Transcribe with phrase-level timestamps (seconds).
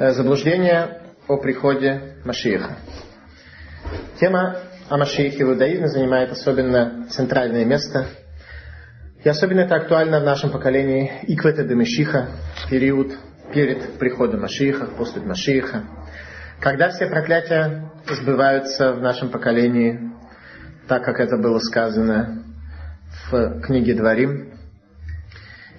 [0.00, 0.96] Э, заблуждение
[1.28, 2.78] о приходе Машииха.
[4.18, 4.56] Тема
[4.88, 8.06] о Машиихе в иудаизме занимает особенно центральное место.
[9.22, 12.28] И особенно это актуально в нашем поколении Иквета де Мешиха,
[12.70, 13.12] период
[13.52, 15.84] перед приходом Машииха, после Машииха.
[16.60, 20.12] Когда все проклятия сбываются в нашем поколении,
[20.88, 22.42] так как это было сказано
[23.30, 24.49] в книге Дворим,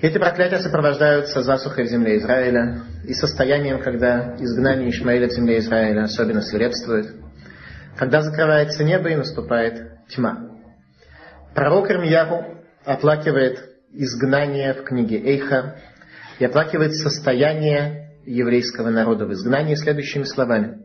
[0.02, 6.04] эти проклятия сопровождаются засухой в земле Израиля и состоянием, когда изгнание Ишмаэля в земле Израиля
[6.04, 7.14] особенно свирепствует,
[7.98, 10.50] когда закрывается небо и наступает тьма.
[11.54, 12.46] Пророк Ирмияху
[12.84, 15.76] оплакивает изгнание в книге Эйха
[16.40, 20.80] и оплакивает состояние еврейского народа в изгнании следующими словами.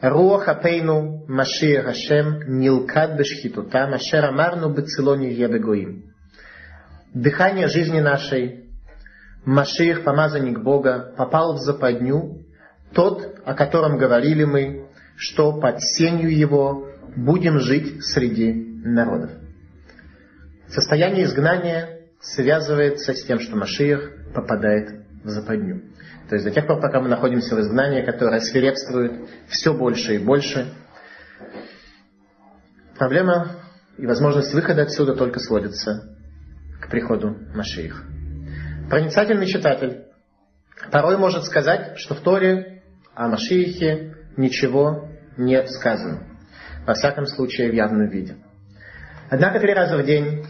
[0.00, 6.07] Руах апейну машир Хашем нилкад бешхитута машер амарну бецилони ебегоим
[7.14, 8.64] дыхание жизни нашей,
[9.44, 12.44] Машиих, помазанник Бога, попал в западню,
[12.92, 18.52] тот, о котором говорили мы, что под сенью его будем жить среди
[18.84, 19.30] народов.
[20.68, 25.82] Состояние изгнания связывается с тем, что Машиих попадает в западню.
[26.28, 30.18] То есть до тех пор, пока мы находимся в изгнании, которое свирепствует все больше и
[30.18, 30.74] больше,
[32.98, 33.56] проблема
[33.96, 36.17] и возможность выхода отсюда только сводится
[36.90, 38.04] приходу Машиих.
[38.88, 40.04] Проницательный читатель
[40.90, 42.82] порой может сказать, что в Торе
[43.14, 46.22] о Машиихе ничего не сказано.
[46.86, 48.36] Во всяком случае, в явном виде.
[49.30, 50.46] Однако три раза в день,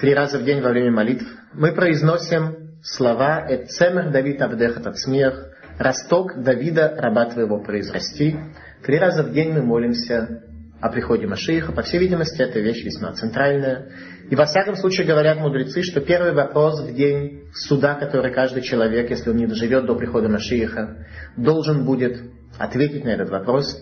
[0.00, 6.42] три раза в день во время молитв мы произносим слова «Эцемер Давид Авдеха Тацмех», «Росток
[6.42, 8.38] Давида, раба твоего, произрасти».
[8.84, 10.42] Три раза в день мы молимся
[10.80, 11.72] о приходе Машииха.
[11.72, 13.88] По всей видимости, эта вещь весьма центральная.
[14.30, 19.10] И во всяком случае говорят мудрецы, что первый вопрос в день суда, который каждый человек,
[19.10, 21.04] если он не доживет до прихода Машииха,
[21.36, 22.22] должен будет
[22.56, 23.76] ответить на этот вопрос.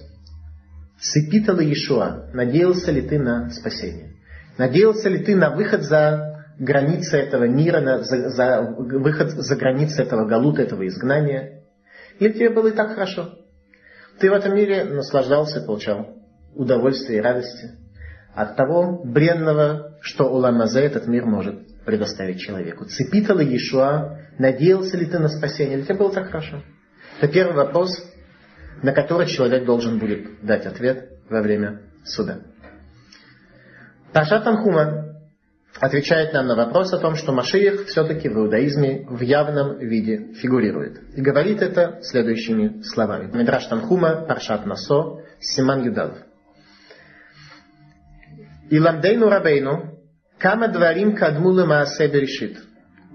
[0.98, 4.14] Сыпита ли Иешуа, надеялся ли ты на спасение?
[4.56, 10.02] Надеялся ли ты на выход за границы этого мира, на, за, за выход за границы
[10.02, 11.64] этого галута, этого изгнания?
[12.20, 13.34] Или тебе было и так хорошо?
[14.18, 16.16] Ты в этом мире наслаждался, получал
[16.54, 17.76] удовольствия и радости
[18.38, 22.84] от того бренного, что Уламазе этот мир может предоставить человеку.
[22.84, 26.62] Цепитала Иешуа, надеялся ли ты на спасение, или тебе было так хорошо?
[27.20, 27.90] Это первый вопрос,
[28.80, 32.42] на который человек должен будет дать ответ во время суда.
[34.12, 35.16] Паршат Танхума
[35.80, 41.00] отвечает нам на вопрос о том, что Машиях все-таки в иудаизме в явном виде фигурирует.
[41.16, 43.36] И говорит это следующими словами.
[43.36, 46.27] Мидраш Танхума, Паршат Насо, Симан Юдалов.
[48.70, 49.98] И ламдейну рабейну,
[50.38, 52.58] кама дварим кадмулы маасе решит.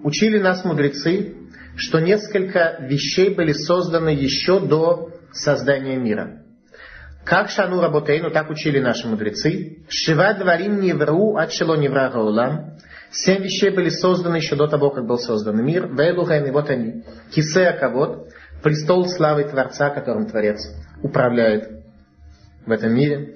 [0.04, 1.36] Учили нас мудрецы,
[1.76, 6.44] что несколько вещей были созданы еще до создания мира.
[7.24, 9.84] Как шану работейну, так учили наши мудрецы.
[9.88, 12.78] Шива дварим невру от шело невра гаулам.
[13.12, 15.88] Семь вещей были созданы еще до того, как был создан мир.
[15.88, 17.04] Вейлухайны, вот они.
[17.32, 18.30] Кисея кавод,
[18.62, 20.60] престол славы Творца, которым Творец
[21.02, 21.70] управляет
[22.66, 23.36] в этом мире.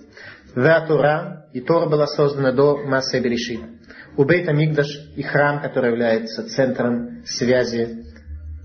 [0.57, 3.59] Веатура, и Тора была создана до Массы Берешит.
[4.17, 8.03] Убейт Амигдаш и храм, который является центром связи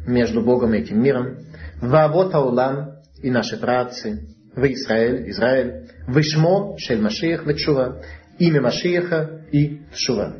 [0.07, 1.37] между Богом и этим миром.
[1.83, 4.27] Вавот Аулам и наши працы.
[4.57, 5.91] В Израиль, Израиль.
[6.09, 8.01] Вишмо, Шель Машиях, Вечува.
[8.39, 10.37] Имя Машиеха и Шува.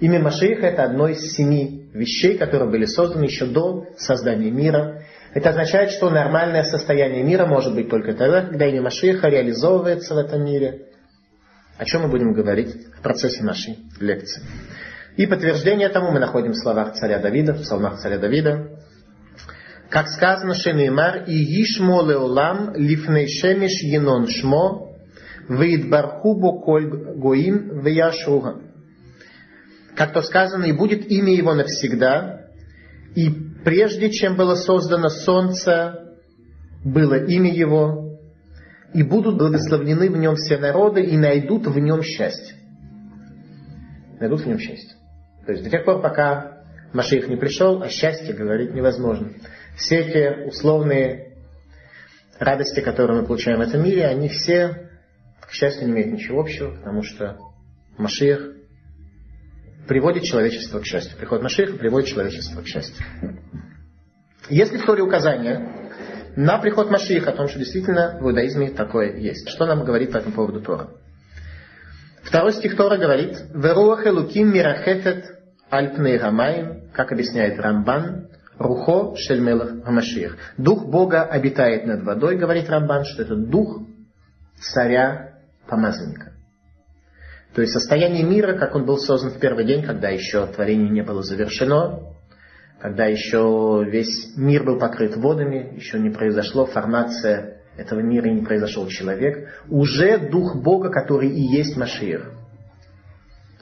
[0.00, 5.02] Имя Машиеха это одно из семи вещей, которые были созданы еще до создания мира.
[5.34, 10.18] Это означает, что нормальное состояние мира может быть только тогда, когда имя Машиеха реализовывается в
[10.18, 10.86] этом мире
[11.76, 14.42] о чем мы будем говорить в процессе нашей лекции.
[15.16, 18.80] И подтверждение тому мы находим в словах царя Давида, в псалмах царя Давида.
[19.88, 24.96] Как сказано, Шенеймар, и Ишмо леолам лифней шемиш енон шмо,
[25.48, 28.60] веидбарху коль гоим веяшуга.
[29.94, 32.48] Как то сказано, и будет имя его навсегда,
[33.14, 33.30] и
[33.64, 36.16] прежде чем было создано солнце,
[36.84, 38.03] было имя его,
[38.94, 42.56] и будут благословлены в нем все народы, и найдут в нем счастье.
[44.20, 44.96] Найдут в нем счастье.
[45.44, 46.62] То есть до тех пор, пока
[46.92, 49.30] Машиих не пришел, о счастье говорить невозможно.
[49.76, 51.34] Все эти условные
[52.38, 54.88] радости, которые мы получаем в этом мире, они все,
[55.40, 57.36] к счастью, не имеют ничего общего, потому что
[57.98, 58.54] Машиих
[59.88, 61.18] приводит человечество к счастью.
[61.18, 63.04] Приход Машииха приводит человечество к счастью.
[64.48, 65.83] Если в Торе указания
[66.36, 69.48] на приход Машииха, о том, что действительно в иудаизме такое есть.
[69.48, 70.88] Что нам говорит по этому поводу Тора?
[72.22, 75.38] Второй стих Тора говорит, «Веруах элуким мирахефет
[75.70, 78.28] альпней рамаим», как объясняет Рамбан,
[78.58, 80.36] Рухо Шельмелах Машиях.
[80.56, 83.82] Дух Бога обитает над водой, говорит Рамбан, что это дух
[84.60, 86.32] царя-помазанника.
[87.54, 91.02] То есть состояние мира, как он был создан в первый день, когда еще творение не
[91.02, 92.13] было завершено,
[92.84, 98.44] когда еще весь мир был покрыт водами, еще не произошло формация этого мира и не
[98.44, 102.30] произошел человек, уже Дух Бога, который и есть Машиих,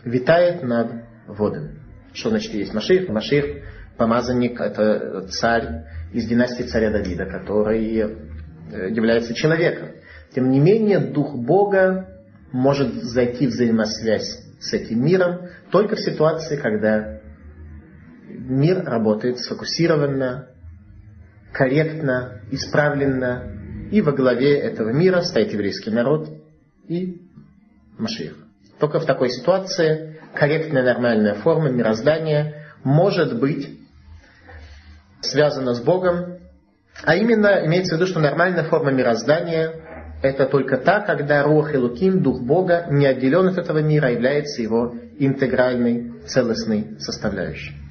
[0.02, 1.78] витает над водами.
[2.12, 3.08] Что значит есть Машиих?
[3.10, 3.62] Машиих,
[3.96, 9.90] помазанник, это царь из династии царя Давида, который э, является человеком.
[10.34, 12.08] Тем не менее, Дух Бога
[12.50, 17.11] может зайти в взаимосвязь с этим миром только в ситуации, когда
[18.48, 20.48] мир работает сфокусированно,
[21.52, 26.28] корректно, исправленно, и во главе этого мира стоит еврейский народ
[26.88, 27.20] и
[27.98, 28.36] Машиих.
[28.78, 33.78] Только в такой ситуации корректная нормальная форма мироздания может быть
[35.20, 36.38] связана с Богом,
[37.04, 39.82] а именно имеется в виду, что нормальная форма мироздания
[40.22, 44.10] это только та, когда Рух и Луким, Дух Бога, не отделен от этого мира, а
[44.10, 47.81] является его интегральной, целостной составляющей.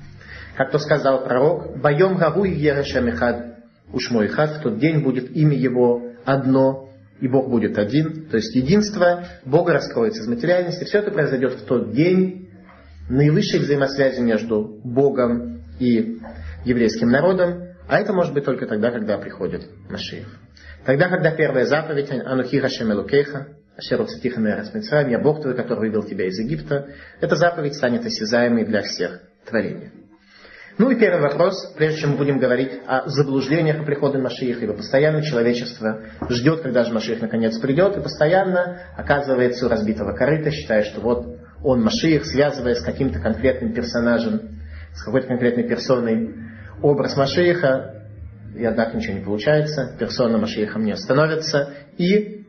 [0.56, 3.58] Как то сказал пророк, «Боем гаву и Ерешамихад
[3.94, 6.90] Ушмойхад, в тот день будет имя его одно,
[7.20, 8.28] и Бог будет один».
[8.30, 10.84] То есть единство Бога раскроется из материальности.
[10.84, 12.50] Все это произойдет в тот день
[13.10, 16.20] наивысшей взаимосвязи между Богом и
[16.66, 20.28] еврейским народом, а это может быть только тогда, когда приходит Машиев.
[20.86, 22.92] Тогда, когда первая заповедь «Анухи Хашем
[24.74, 26.88] Митсраим», «Я Бог твой, который вывел тебя из Египта»,
[27.20, 29.92] эта заповедь станет осязаемой для всех творений.
[30.82, 34.74] Ну и первый вопрос, прежде чем мы будем говорить о заблуждениях о приходе Машииха, ибо
[34.74, 40.82] постоянно человечество ждет, когда же Машиих наконец придет, и постоянно оказывается у разбитого корыта, считая,
[40.82, 44.60] что вот он Машиих, связывая с каким-то конкретным персонажем,
[44.96, 46.34] с какой-то конкретной персоной.
[46.82, 48.08] Образ Машииха,
[48.56, 52.48] и однако ничего не получается, персона Машиихом не становится, и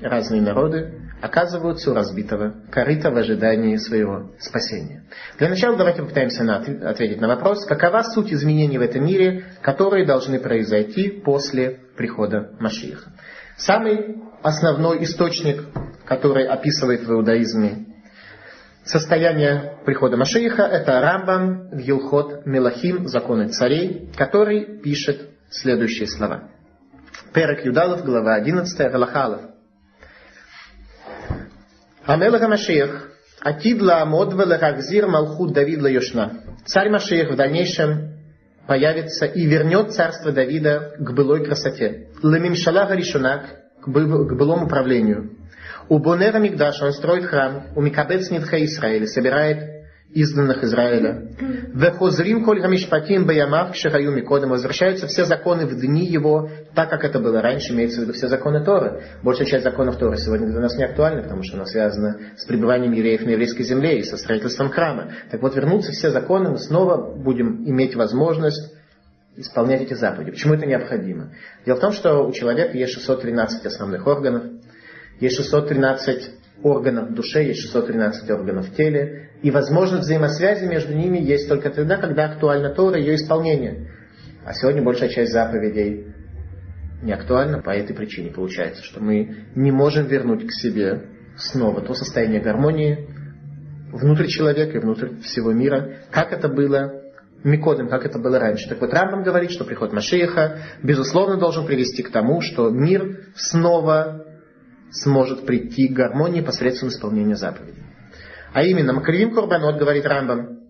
[0.00, 5.04] разные народы оказываются у разбитого корыта в ожидании своего спасения.
[5.38, 10.06] Для начала давайте попытаемся на, ответить на вопрос, какова суть изменений в этом мире, которые
[10.06, 13.10] должны произойти после прихода Машииха.
[13.56, 15.64] Самый основной источник,
[16.06, 17.86] который описывает в иудаизме
[18.84, 26.48] состояние прихода Машииха, это Рамбам в Юлхот Мелахим, законы царей, который пишет следующие слова.
[27.34, 29.49] Перек Юдалов, глава 11, Галахалов.
[32.10, 33.08] Амелах Машиах,
[33.40, 36.42] Атид Ламод Велахагзир Малхут Давид Лайошна.
[36.66, 38.16] Царь Машиах в дальнейшем
[38.66, 42.08] появится и вернет царство Давида к былой красоте.
[42.20, 43.44] Лемимшала Гаришунак,
[43.80, 45.36] к былому правлению.
[45.88, 49.79] У Бонера Мигдаш он строит храм, у Микабец Нитха Израиля собирает
[50.12, 51.28] изгнанных Израиля.
[51.72, 54.50] Вехозрим коль хамишпатим баямав кшихаю микодом.
[54.50, 58.28] Возвращаются все законы в дни его, так как это было раньше, имеется в виду все
[58.28, 59.02] законы Торы.
[59.22, 62.92] Большая часть законов Торы сегодня для нас не актуальна, потому что она связана с пребыванием
[62.92, 65.12] евреев на еврейской земле и со строительством храма.
[65.30, 68.74] Так вот, вернутся все законы, мы снова будем иметь возможность
[69.36, 70.32] исполнять эти заповеди.
[70.32, 71.30] Почему это необходимо?
[71.64, 74.44] Дело в том, что у человека есть 613 основных органов,
[75.20, 76.30] есть 613
[76.62, 81.70] органов в душе, есть 613 органов в теле, и возможность взаимосвязи между ними есть только
[81.70, 83.90] тогда, когда актуальна Тора и ее исполнение.
[84.44, 86.06] А сегодня большая часть заповедей
[87.02, 88.30] не актуальна по этой причине.
[88.30, 93.08] Получается, что мы не можем вернуть к себе снова то состояние гармонии
[93.92, 97.02] внутрь человека и внутрь всего мира, как это было
[97.42, 98.68] Микодом, как это было раньше.
[98.68, 104.26] Так вот, Рамбам говорит, что приход Машииха, безусловно, должен привести к тому, что мир снова
[104.90, 107.82] сможет прийти к гармонии посредством исполнения заповедей.
[108.52, 110.60] А именно, Макривим Курбанот, говорит Рамбам,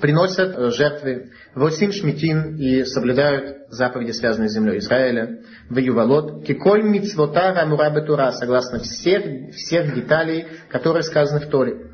[0.00, 6.82] приносят э, жертвы восемь шмитин и соблюдают заповеди, связанные с землей Израиля, в Ювалот, киколь
[6.82, 11.90] мицвота рамура тура, согласно всех, всех деталей, которые сказаны в Торе.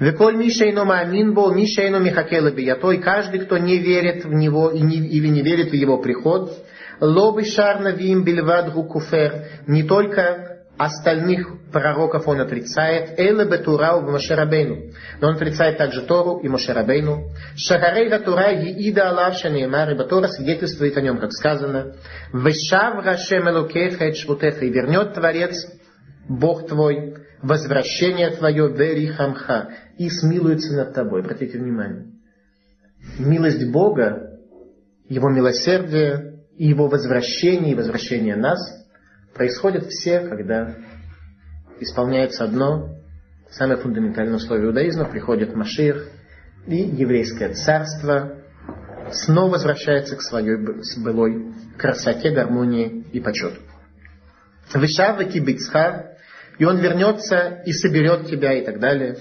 [0.00, 4.96] Веколь мишейно маамин бол, мишейно михакела биятой, каждый, кто не верит в него и не,
[4.96, 6.52] или не верит в его приход,
[7.00, 10.47] лобы шарна вим бельвад куфер, не только
[10.78, 13.18] остальных пророков он отрицает.
[13.18, 14.92] Эле бетурау в Мошерабейну.
[15.20, 17.30] Но он отрицает также Тору и Мошерабейну.
[17.56, 21.96] Шагарей Тура Иида Алав Шанеймар, ибо Тора свидетельствует о нем, как сказано.
[22.32, 25.66] Вешав Рашем Элукеха и Швутеха, и вернет Творец,
[26.28, 31.22] Бог твой, возвращение твое верихамха, и смилуется над тобой.
[31.22, 32.06] Обратите внимание.
[33.18, 34.38] Милость Бога,
[35.08, 38.58] Его милосердие и Его возвращение, и возвращение нас–
[39.38, 40.74] происходят все, когда
[41.80, 42.96] исполняется одно,
[43.50, 46.08] самое фундаментальное условие иудаизма, приходит Машир,
[46.66, 48.42] и еврейское царство
[49.12, 50.56] снова возвращается к своей
[51.02, 53.60] былой красоте, гармонии и почету.
[54.74, 56.18] Вишава кибицха,
[56.58, 59.18] и он вернется и соберет тебя и так далее.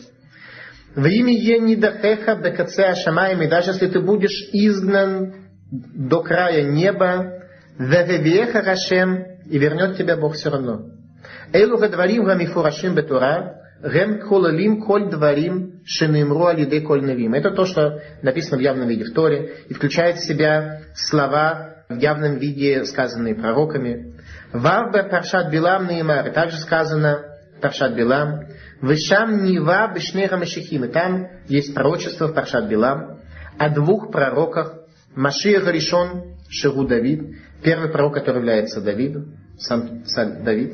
[0.96, 7.44] В имя Енидахеха Бекаце Ашамаем, и даже если ты будешь изгнан до края неба,
[7.78, 10.86] Вевевеха Рашем, и вернет тебя Бог все равно.
[11.54, 17.34] Эйлу гадварим гамифурашим бетура, гем колалим коль дварим шенемру алиде коль невим.
[17.34, 21.98] Это то, что написано в явном виде в Торе, и включает в себя слова в
[21.98, 24.14] явном виде, сказанные пророками.
[24.52, 27.24] Варбе паршат билам неймар, также сказано
[27.62, 28.42] паршат билам,
[28.82, 30.86] Вышам Нива Бешнеха Машихим.
[30.86, 33.20] И там есть пророчество в Паршат Билам
[33.58, 34.74] о двух пророках.
[35.16, 37.38] Машиах Ришон Шеру Давид.
[37.64, 40.74] Первый пророк, который является Давидом, сам царь Давид.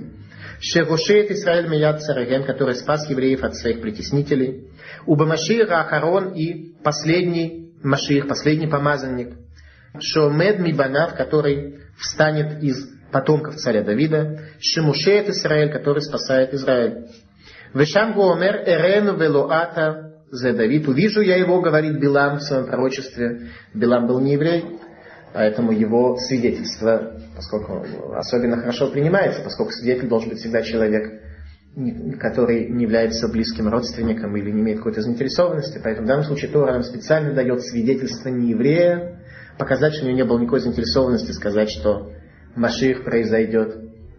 [0.59, 4.69] Шерушеет Израиль Мияд Цареген, который спас евреев от своих притеснителей.
[5.05, 9.35] Уба Машиха Ахарон и последний Машиах, последний помазанник.
[9.99, 14.39] Шомед Мибанав, который встанет из потомков царя Давида.
[14.59, 17.07] Шемушеет Израиль, который спасает Израиль.
[17.73, 20.87] Вешам Гуомер Эрену Велуата за Давид.
[20.87, 23.49] Увижу я его, говорит Билам в своем пророчестве.
[23.73, 24.63] Билам был не еврей,
[25.33, 27.83] поэтому его свидетельство, поскольку
[28.15, 31.21] особенно хорошо принимается, поскольку свидетель должен быть всегда человек,
[32.19, 35.81] который не является близким родственником или не имеет какой-то заинтересованности.
[35.83, 39.19] Поэтому в данном случае Тора нам специально дает свидетельство не еврея,
[39.57, 42.11] показать, что у него не было никакой заинтересованности, сказать, что
[42.55, 43.75] Маших произойдет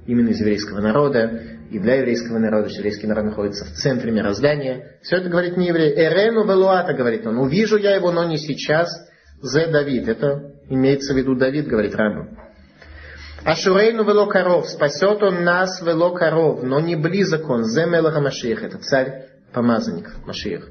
[0.06, 1.40] именно из еврейского народа,
[1.70, 4.98] и для еврейского народа, что еврейский народ находится в центре мироздания.
[5.02, 5.94] Все это говорит не еврей.
[5.94, 7.38] Эрену Велуата, говорит он.
[7.38, 8.88] Увижу я его, но не сейчас.
[9.40, 10.08] Зе Давид.
[10.08, 12.38] Это имеется в виду Давид, говорит Рамбам.
[13.44, 18.62] Ашурейну вело коров, спасет он нас вело коров, но не близок он, зе мелаха Машиих,
[18.62, 20.68] это царь помазанник Машиих.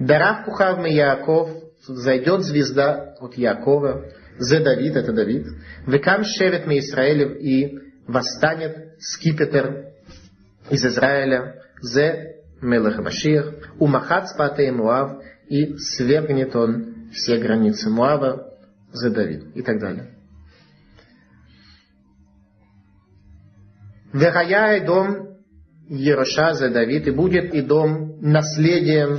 [0.00, 1.50] Дарав кухав Яков,
[1.86, 4.06] зайдет звезда от Якова,
[4.38, 5.46] зе Давид, это Давид,
[5.86, 7.78] векам шевет ми Израилев и
[8.08, 9.86] восстанет скипетр
[10.70, 18.53] из Израиля, Зе Мелех Машиах, Умахат Спатей Муав, и свергнет он все границы Муава,
[18.94, 20.14] Зе Давид, и так далее.
[24.12, 25.38] Вехая и дом
[25.88, 29.18] Ероша за Давид, и будет и дом наследием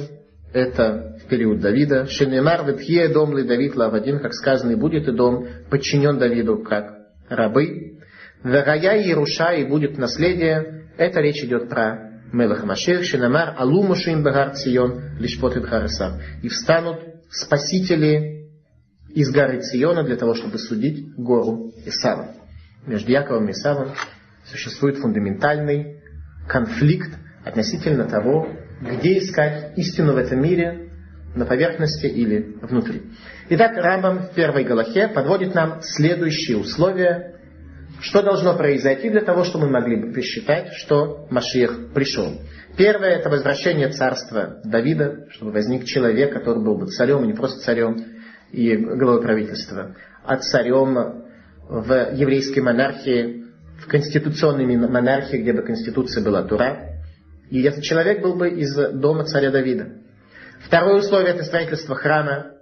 [0.53, 2.08] это в период Давида.
[2.08, 6.94] Шенемар ветхие дом ли Давид лавадин, как сказано, и будет и дом подчинен Давиду как
[7.27, 8.00] рабы.
[8.44, 14.55] Вегая Еруша, и будет наследие, это речь идет про Мелах Машех, Шинамар, Алу Мушим Багар
[14.55, 16.22] Цион, Лишпот Харасав.
[16.41, 18.34] И встанут спасители
[19.15, 22.36] из горы Циона для того, чтобы судить гору Исава.
[22.86, 23.93] Между Яковом и Исавом
[24.45, 26.01] существует фундаментальный
[26.48, 28.48] конфликт относительно того,
[28.81, 30.91] где искать истину в этом мире,
[31.34, 33.03] на поверхности или внутри.
[33.50, 37.36] Итак, Рамбам в первой Галахе подводит нам следующие условия
[38.01, 42.41] что должно произойти для того, чтобы мы могли бы посчитать, что Машиах пришел?
[42.77, 47.62] Первое– это возвращение царства Давида, чтобы возник человек, который был бы царем, и не просто
[47.62, 47.95] царем
[48.55, 51.24] и главой правительства, а царем
[51.67, 53.45] в еврейской монархии,
[53.79, 57.01] в конституционной монархии, где бы конституция была Тура.
[57.50, 59.89] И этот человек был бы из дома царя Давида.
[60.65, 62.53] Второе условие– это строительство храма.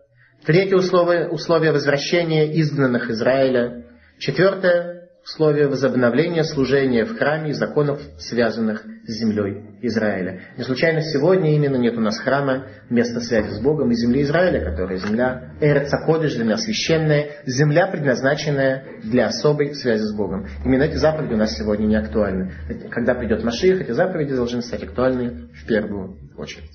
[0.45, 3.85] Третье условие– условие возвращения изгнанных Израиля.
[4.19, 10.41] Четвертое условия возобновления служения в храме и законов, связанных с землей Израиля.
[10.57, 14.63] Не случайно сегодня именно нет у нас храма, места связи с Богом и земли Израиля,
[14.69, 20.45] которая земля Эрцакодыш, земля священная, земля, предназначенная для особой связи с Богом.
[20.65, 22.51] Именно эти заповеди у нас сегодня не актуальны.
[22.91, 26.71] Когда придет Машиих, эти заповеди должны стать актуальны в первую очередь.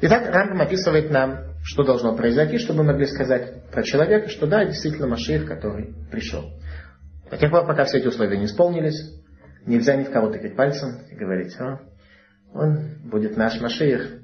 [0.00, 4.64] Итак, Рамбам описывает нам, что должно произойти, чтобы мы могли сказать про человека, что да,
[4.64, 6.44] действительно Машиих, который пришел.
[7.30, 9.12] До тех пор, пока все эти условия не исполнились,
[9.66, 11.80] нельзя ни в кого тыкать пальцем и говорить, о,
[12.52, 14.20] он будет наш Машиих.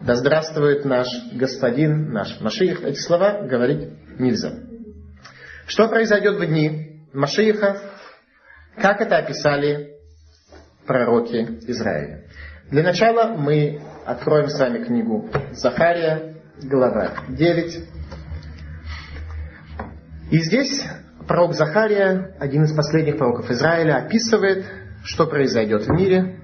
[0.00, 2.82] Да здравствует наш господин, наш Машиих.
[2.82, 3.88] Эти слова говорить
[4.18, 4.52] нельзя.
[5.66, 7.80] Что произойдет в дни Машииха?
[8.76, 9.96] Как это описали
[10.86, 12.24] пророки Израиля?
[12.70, 17.88] Для начала мы откроем с вами книгу Захария, глава 9.
[20.30, 20.84] И здесь
[21.26, 24.64] пророк Захария, один из последних пророков Израиля, описывает,
[25.04, 26.40] что произойдет в мире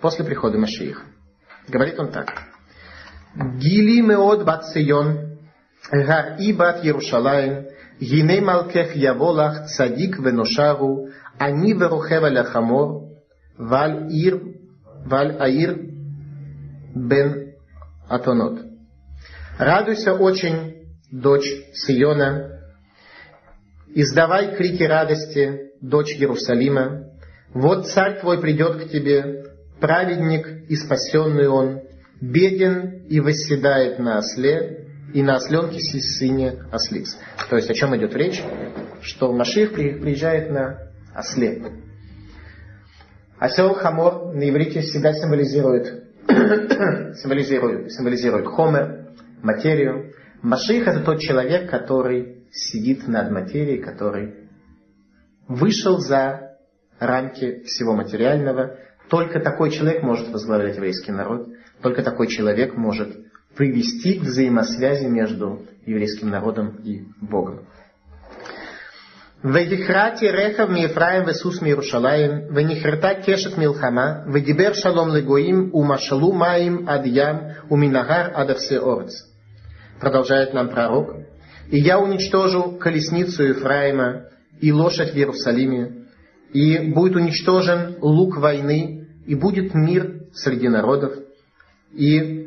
[0.00, 1.02] после прихода Машииха.
[1.68, 2.32] Говорит он так.
[3.34, 5.38] Гили меод бат Сион,
[5.90, 7.66] гар и бат Иерушалаем,
[8.00, 11.08] гине малкех яволах цадик веношару,
[11.38, 13.10] они верухева ляхамор,
[13.56, 14.40] валь ир,
[15.04, 15.78] валь аир
[16.94, 17.54] бен
[18.08, 18.60] атонот.
[19.58, 22.57] Радуйся очень, дочь Сиона.
[23.94, 27.10] Издавай крики радости, дочь Иерусалима.
[27.54, 29.46] Вот царь твой придет к тебе,
[29.80, 31.80] праведник и спасенный он,
[32.20, 37.16] беден и восседает на осле, и на осленке сыне ослиц.
[37.48, 38.42] То есть о чем идет речь?
[39.00, 41.62] Что Маших приезжает на осле.
[43.38, 50.12] Осел хамор на иврите всегда символизирует, символизирует, символизирует хомер, материю.
[50.42, 54.48] Маших это тот человек, который сидит над материей, который
[55.46, 56.56] вышел за
[56.98, 58.76] рамки всего материального.
[59.08, 61.48] Только такой человек может возглавлять еврейский народ,
[61.82, 63.16] только такой человек может
[63.56, 67.66] привести к взаимосвязи между еврейским народом и Богом.
[69.44, 76.88] Вегихрати рехав ми Ефраим весус ми Иерушалаем, венихрта кешет милхама, вегибер шалом легоим, умашалу маим
[76.88, 78.50] ад ям, уминагар ад
[78.82, 79.12] орц.
[80.00, 81.14] Продолжает нам пророк.
[81.70, 84.24] И я уничтожу колесницу Ефраима
[84.60, 86.06] и лошадь в Иерусалиме,
[86.52, 91.12] и будет уничтожен лук войны, и будет мир среди народов,
[91.92, 92.38] и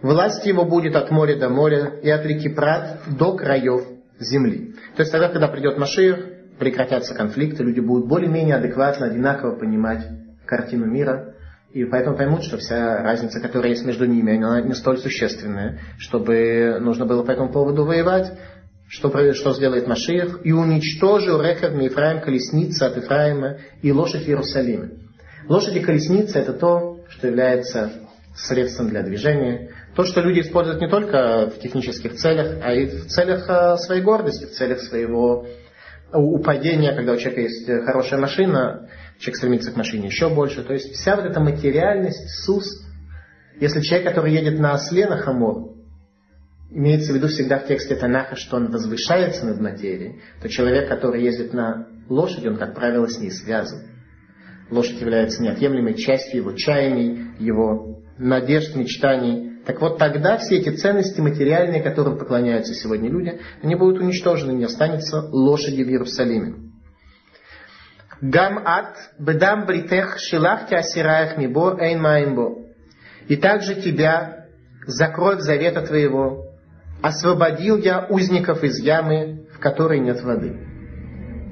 [0.00, 3.82] Власть его будет от моря до моря и от реки Прат до краев
[4.20, 4.74] земли.
[4.94, 10.06] То есть тогда, когда придет Машир, прекратятся конфликты, люди будут более-менее адекватно, одинаково понимать
[10.46, 11.34] картину мира,
[11.78, 16.78] и поэтому поймут, что вся разница, которая есть между ними, она не столь существенная, чтобы
[16.80, 18.32] нужно было по этому поводу воевать.
[18.88, 20.40] Что, что сделает Машиях?
[20.42, 24.90] И уничтожил Рехав Ефраим колесница от Ефраима и лошадь в Иерусалиме.
[25.48, 27.92] Лошадь и колесница это то, что является
[28.34, 33.06] средством для движения, то, что люди используют не только в технических целях, а и в
[33.06, 35.46] целях э, своей гордости, в целях своего
[36.12, 40.62] упадения, когда у человека есть хорошая машина, человек стремится к машине еще больше.
[40.62, 42.86] То есть вся вот эта материальность, СУС,
[43.60, 45.74] если человек, который едет на осле, на хамор,
[46.70, 51.22] имеется в виду всегда в тексте Танаха, что он возвышается над материей, то человек, который
[51.22, 53.80] ездит на лошади, он, как правило, с ней связан.
[54.70, 59.62] Лошадь является неотъемлемой частью его чаяний, его надежд, мечтаний.
[59.64, 64.64] Так вот тогда все эти ценности материальные, которым поклоняются сегодня люди, они будут уничтожены, не
[64.64, 66.67] останется лошади в Иерусалиме.
[68.20, 72.66] Гам ат бедам бритех шилахти асираях мибо эйн маимбо.
[73.28, 74.46] И также тебя,
[74.86, 76.46] за кровь завета твоего,
[77.00, 80.58] освободил я узников из ямы, в которой нет воды.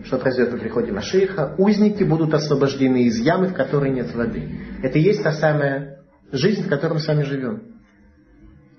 [0.04, 1.54] Что произойдет при приходе Машииха?
[1.58, 4.48] Узники будут освобождены из ямы, в которой нет воды.
[4.82, 6.00] Это и есть та самая
[6.32, 7.76] жизнь, в которой мы с вами живем.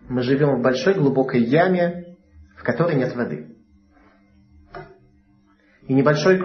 [0.10, 2.16] Мы живем в большой глубокой яме,
[2.58, 3.56] в которой нет воды.
[5.88, 6.42] И небольшой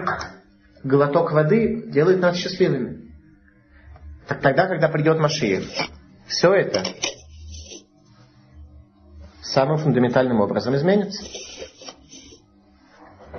[0.83, 3.11] глоток воды делает нас счастливыми.
[4.27, 5.65] Так тогда, когда придет Машиев,
[6.27, 6.83] все это
[9.41, 11.23] самым фундаментальным образом изменится.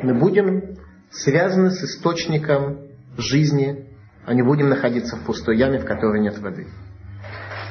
[0.03, 0.77] Мы будем
[1.11, 3.89] связаны с источником жизни,
[4.27, 6.67] а не будем находиться в пустой яме, в которой нет воды.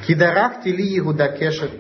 [0.08, 1.72] Кидарах тили Игуда Кешет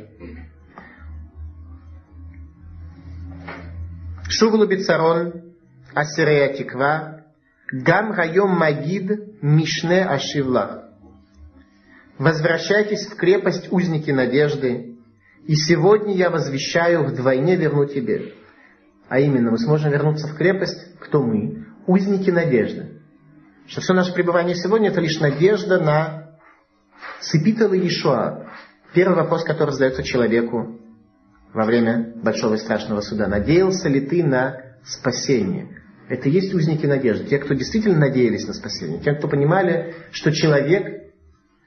[4.30, 5.54] Шувлу Бицарон,
[5.94, 7.23] Асирея Тиква,
[7.74, 10.84] Гам Райом Магид, Мишне Ашивлах.
[12.20, 15.00] Возвращайтесь в крепость узники надежды,
[15.48, 18.36] и сегодня я возвещаю вдвойне верну тебе.
[19.10, 21.66] А именно, мы сможем вернуться в крепость, кто мы?
[21.88, 23.02] Узники надежды.
[23.66, 26.38] Что все наше пребывание сегодня это лишь надежда на
[27.22, 28.52] Сепитала Иешуа.
[28.94, 30.80] Первый вопрос, который задается человеку,
[31.54, 33.26] во время большого и страшного суда.
[33.26, 35.83] Надеялся ли ты на спасение?
[36.14, 37.26] Это и есть узники надежды.
[37.26, 39.00] Те, кто действительно надеялись на спасение.
[39.00, 41.12] Те, кто понимали, что человек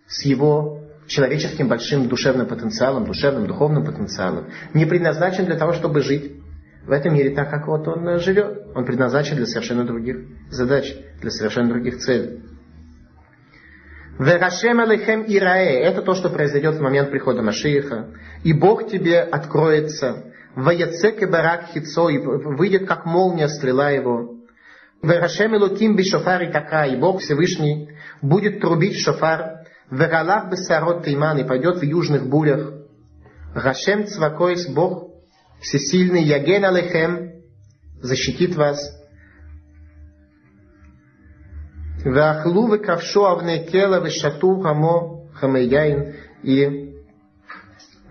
[0.07, 6.37] с его человеческим большим душевным потенциалом, душевным, духовным потенциалом, не предназначен для того, чтобы жить
[6.87, 8.69] в этом мире так, как вот он живет.
[8.77, 12.41] Он предназначен для совершенно других задач, для совершенно других целей.
[14.21, 15.81] Верашем алейхем ирае.
[15.81, 18.11] Это то, что произойдет в момент прихода Машииха.
[18.45, 20.33] И Бог тебе откроется.
[20.55, 22.11] Ваяцеке барак хицо.
[22.11, 24.36] И выйдет как молния стрела его.
[25.03, 26.87] Верашем элуким бишофари така.
[26.87, 27.91] И Бог Всевышний
[28.23, 29.67] будет трубить шофар.
[29.91, 31.39] Вералах бесарот тейман.
[31.39, 32.73] И пойдет в южных бурях.
[33.55, 35.11] Рашем цвакоис Бог
[35.61, 36.23] всесильный.
[36.23, 37.43] Яген алейхем.
[38.01, 38.79] Защитит вас.
[42.05, 46.15] Вахлу векавшу авне кела вешату хамо хамеяин.
[46.43, 46.87] И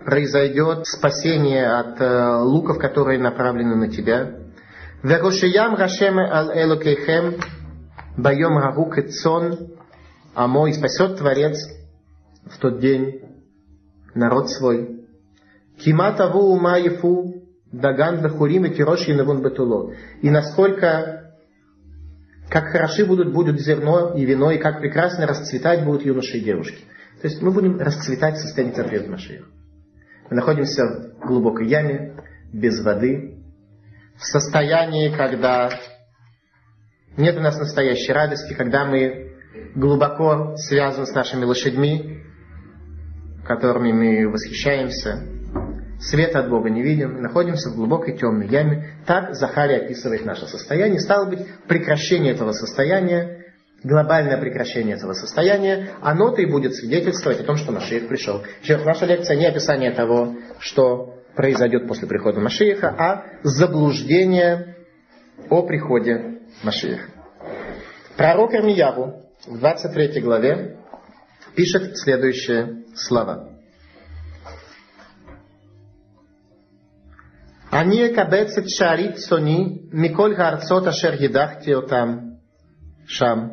[0.04, 4.45] произойдет спасение от э, луков, которые направлены на тебя.
[5.02, 7.40] Верошиям рашем элокейхем
[8.16, 9.76] байом рагук и цон
[10.34, 10.68] амо.
[10.68, 11.56] И спасет Творец
[12.44, 13.20] в тот день
[14.14, 15.06] народ свой.
[15.78, 19.92] Киматаву ума ефу даган бахурим и кирош янавун бетуло.
[20.22, 21.34] И насколько
[22.48, 26.84] как хороши будут, будут зерно и вино, и как прекрасно расцветать будут юноши и девушки.
[27.20, 29.46] То есть мы будем расцветать в состоянии царя Машиях.
[30.30, 33.35] Мы находимся в глубокой яме, без воды,
[34.18, 35.70] в состоянии, когда
[37.16, 39.32] нет у нас настоящей радости, когда мы
[39.74, 42.22] глубоко связаны с нашими лошадьми,
[43.46, 45.22] которыми мы восхищаемся,
[46.00, 48.98] света от Бога не видим, и находимся в глубокой темной яме.
[49.06, 51.00] Так Захария описывает наше состояние.
[51.00, 53.44] Стало быть, прекращение этого состояния,
[53.82, 58.42] глобальное прекращение этого состояния, оно-то и будет свидетельствовать о том, что Машиих пришел.
[58.84, 64.75] Наша лекция не описание того, что произойдет после прихода Машииха, а заблуждение
[65.49, 67.09] о приходе Машииха.
[68.17, 70.77] Пророк Армияву в 23 главе
[71.55, 73.47] пишет следующие слова.
[77.73, 82.17] אני אקבץ את שערי צאני מכל הארצות אשר הדחתי אותם
[83.05, 83.47] שם,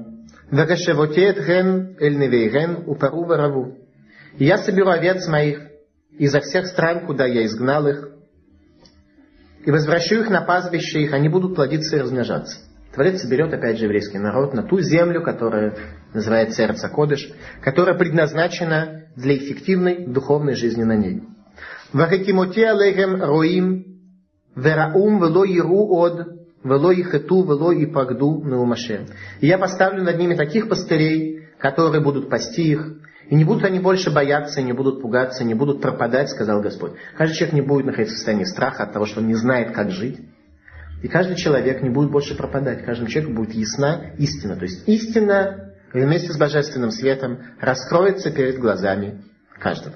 [0.53, 3.77] וקשבותי אתכם אל נביאיכם упору ворву.
[4.39, 5.61] И я соберу овец моих
[6.18, 8.10] изо всех стран, куда я изгнал их,
[9.66, 12.60] и возвращу их на пастбище их, они будут плодиться и размножаться.
[12.94, 15.76] Творец соберет, опять же, еврейский народ на ту землю, которая
[16.14, 21.24] называется сердце Кодыш, которая предназначена для эффективной духовной жизни на ней.
[21.92, 23.94] Вахакимоти алейхем роим
[24.56, 26.28] Вераум вело иру од,
[26.64, 29.08] вело ихету, вело и пагду наумаше.
[29.42, 32.98] И я поставлю над ними таких пастырей, которые будут пасти их,
[33.30, 36.94] и не будут они больше бояться, не будут пугаться, не будут пропадать, сказал Господь.
[37.18, 39.92] Каждый человек не будет находиться в состоянии страха от того, что он не знает, как
[39.92, 40.20] жить.
[41.02, 42.84] И каждый человек не будет больше пропадать.
[42.86, 44.56] Каждому человеку будет ясна истина.
[44.56, 49.22] То есть истина вместе с божественным светом раскроется перед глазами
[49.60, 49.96] каждого.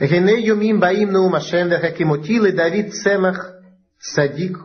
[0.00, 3.54] Гене юмим баим на умашем Давид Цемах
[3.98, 4.58] Садик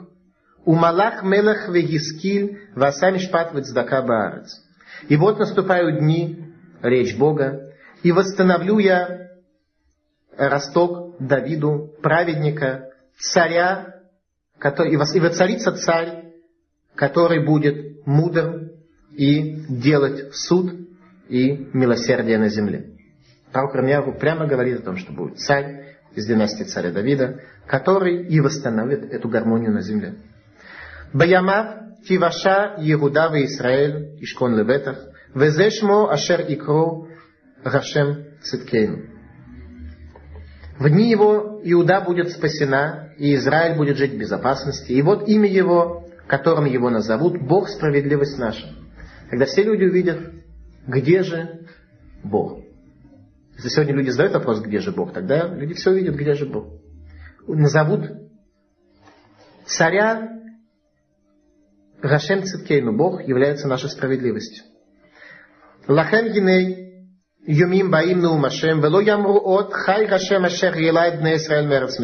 [0.65, 4.63] Умалах мелах вегискиль васами шпат вецдака баарец.
[5.09, 6.54] И вот наступают дни,
[6.87, 7.71] речь Бога,
[8.03, 9.29] и восстановлю я
[10.37, 14.01] росток Давиду, праведника, царя,
[14.57, 16.33] который, и воцарится царь,
[16.95, 18.71] который будет мудр
[19.11, 20.73] и делать суд
[21.29, 22.91] и милосердие на земле.
[23.51, 28.39] Пророк Рамьяву прямо говорит о том, что будет царь из династии царя Давида, который и
[28.39, 30.15] восстановит эту гармонию на земле.
[31.13, 34.97] Баямав Тиваша Иуда в Израиль Ишкон Лебетах
[35.35, 37.09] Везешмо Ашер Икро
[37.61, 39.03] Рашем Циткейну.
[40.79, 44.93] В дни его Иуда будет спасена, и Израиль будет жить в безопасности.
[44.93, 48.65] И вот имя его, которым его назовут, Бог справедливость наша.
[49.29, 50.19] Когда все люди увидят,
[50.87, 51.65] где же
[52.23, 52.61] Бог.
[53.55, 56.67] Если сегодня люди задают вопрос, где же Бог, тогда люди все увидят, где же Бог.
[57.45, 58.09] Назовут
[59.65, 60.29] царя
[62.01, 62.95] Рашем Циткейну.
[62.95, 64.63] Бог является нашей справедливостью.
[65.87, 66.85] Лахем гиней
[67.45, 71.99] юмим баим наумашем, вело ямру от хай Рашем ашер елай бне Исраэль мерец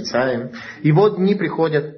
[0.83, 1.95] И вот дни приходят,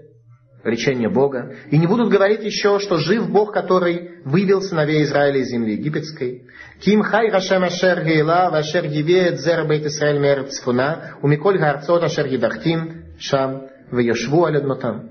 [0.63, 1.55] речение Бога.
[1.71, 6.47] И не будут говорить еще, что жив Бог, который вывел сыновей Израиля из земли египетской.
[6.79, 12.03] Ким хай рашем ашер гейла, вашер гивеет зер бейт Исраэль мер цфуна, у миколь гарцот
[12.03, 15.09] ашер гидахтим, шам, вешву аляднотам.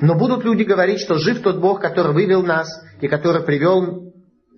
[0.00, 2.68] Но будут люди говорить, что жив тот Бог, который вывел нас
[3.02, 4.05] и который привел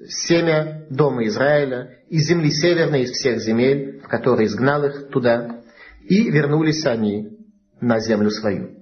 [0.07, 5.61] семя дома Израиля из земли северной, из всех земель, в которые изгнал их туда,
[6.03, 7.39] и вернулись они
[7.81, 8.79] на землю свою.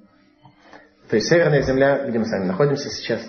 [1.08, 3.20] То есть северная земля, где мы с вами находимся сейчас,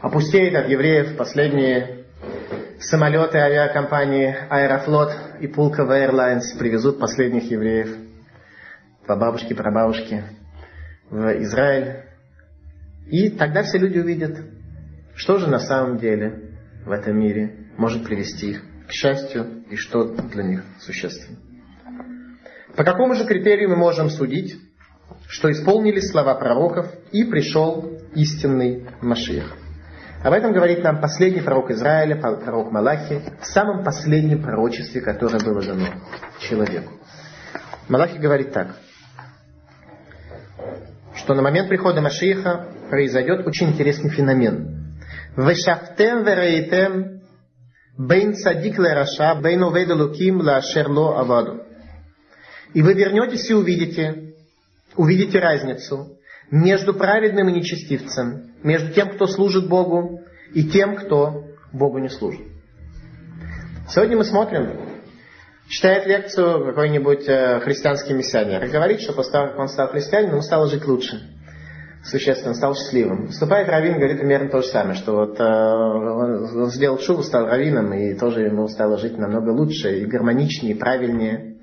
[0.00, 2.04] опустеет от евреев последние
[2.80, 7.96] самолеты авиакомпании Аэрофлот и Пулково Airlines привезут последних евреев,
[9.06, 10.24] по бабушке, прабабушке,
[11.10, 12.04] в Израиль.
[13.06, 14.38] И тогда все люди увидят,
[15.14, 16.43] что же на самом деле
[16.84, 21.38] в этом мире может привести их к счастью и что для них существенно.
[22.76, 24.56] По какому же критерию мы можем судить,
[25.28, 29.56] что исполнились слова пророков и пришел истинный Машиах.
[30.22, 35.62] Об этом говорит нам последний пророк Израиля, пророк Малахи, в самом последнем пророчестве, которое было
[35.62, 35.86] дано
[36.40, 36.92] человеку.
[37.88, 38.76] Малахи говорит так,
[41.14, 44.83] что на момент прихода Машииха произойдет очень интересный феномен.
[45.36, 47.20] Вешафтем верейтем
[47.98, 51.62] бейн садик лераша, бейн увед луким лашер ло аваду.
[52.72, 54.34] И вы вернетесь и увидите,
[54.96, 56.18] увидите разницу
[56.50, 60.20] между праведным и нечестивцем, между тем, кто служит Богу,
[60.52, 62.46] и тем, кто Богу не служит.
[63.88, 64.94] Сегодня мы смотрим,
[65.68, 70.42] Читает лекцию какой-нибудь э, христианский миссионер говорит, что после того, как он стал христианином, он
[70.42, 71.33] стал жить лучше.
[72.04, 73.28] Существенно стал счастливым.
[73.28, 77.94] Вступает раввин, говорит примерно то же самое, что вот э, он сделал шубу, стал раввином,
[77.94, 81.56] и тоже ему стало жить намного лучше, и гармоничнее, и правильнее.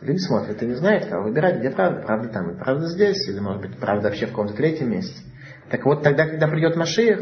[0.00, 2.00] Люди смотрят и не знают, кого выбирать, где правда.
[2.00, 5.20] Правда там и правда здесь, или может быть правда вообще в каком-то третьем месте.
[5.70, 7.20] Так вот, тогда, когда придет Машиях,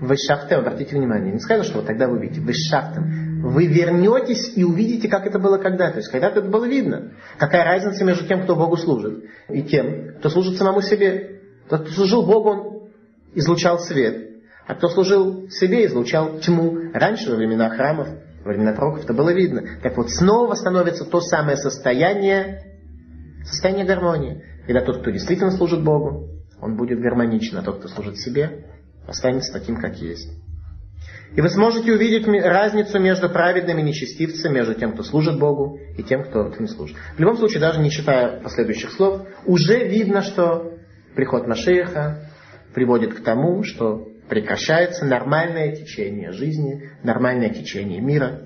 [0.00, 3.42] вы шахтем, обратите внимание, не сказано, что вот тогда вы увидите, вы шахтем.
[3.42, 5.94] Вы вернетесь и увидите, как это было когда-то.
[5.94, 7.12] То есть когда-то это было видно.
[7.38, 11.39] Какая разница между тем, кто Богу служит, и тем, кто служит самому себе.
[11.70, 12.80] Тот, кто служил Богу, он
[13.34, 14.28] излучал свет.
[14.66, 16.90] А кто служил себе, излучал тьму.
[16.92, 18.08] Раньше, во времена храмов,
[18.44, 19.62] во времена пророков, это было видно.
[19.82, 22.80] Так вот, снова становится то самое состояние,
[23.44, 24.42] состояние гармонии.
[24.66, 26.28] Когда тот, кто действительно служит Богу,
[26.60, 28.66] он будет гармоничен, а тот, кто служит себе,
[29.06, 30.28] останется таким, как есть.
[31.34, 36.24] И вы сможете увидеть разницу между праведными нечестивцами, между тем, кто служит Богу, и тем,
[36.24, 36.96] кто не служит.
[37.16, 40.69] В любом случае, даже не читая последующих слов, уже видно, что
[41.14, 42.30] приход Машеха
[42.74, 48.42] приводит к тому, что прекращается нормальное течение жизни, нормальное течение мира.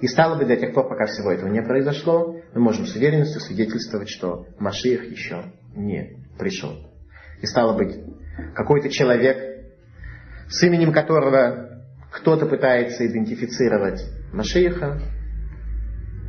[0.00, 3.40] И стало бы до тех пор, пока всего этого не произошло, мы можем с уверенностью
[3.40, 6.72] свидетельствовать, что Машиах еще не пришел.
[7.40, 7.96] И стало быть,
[8.54, 9.48] какой-то человек
[10.48, 15.00] с именем которого кто-то пытается идентифицировать Машииха,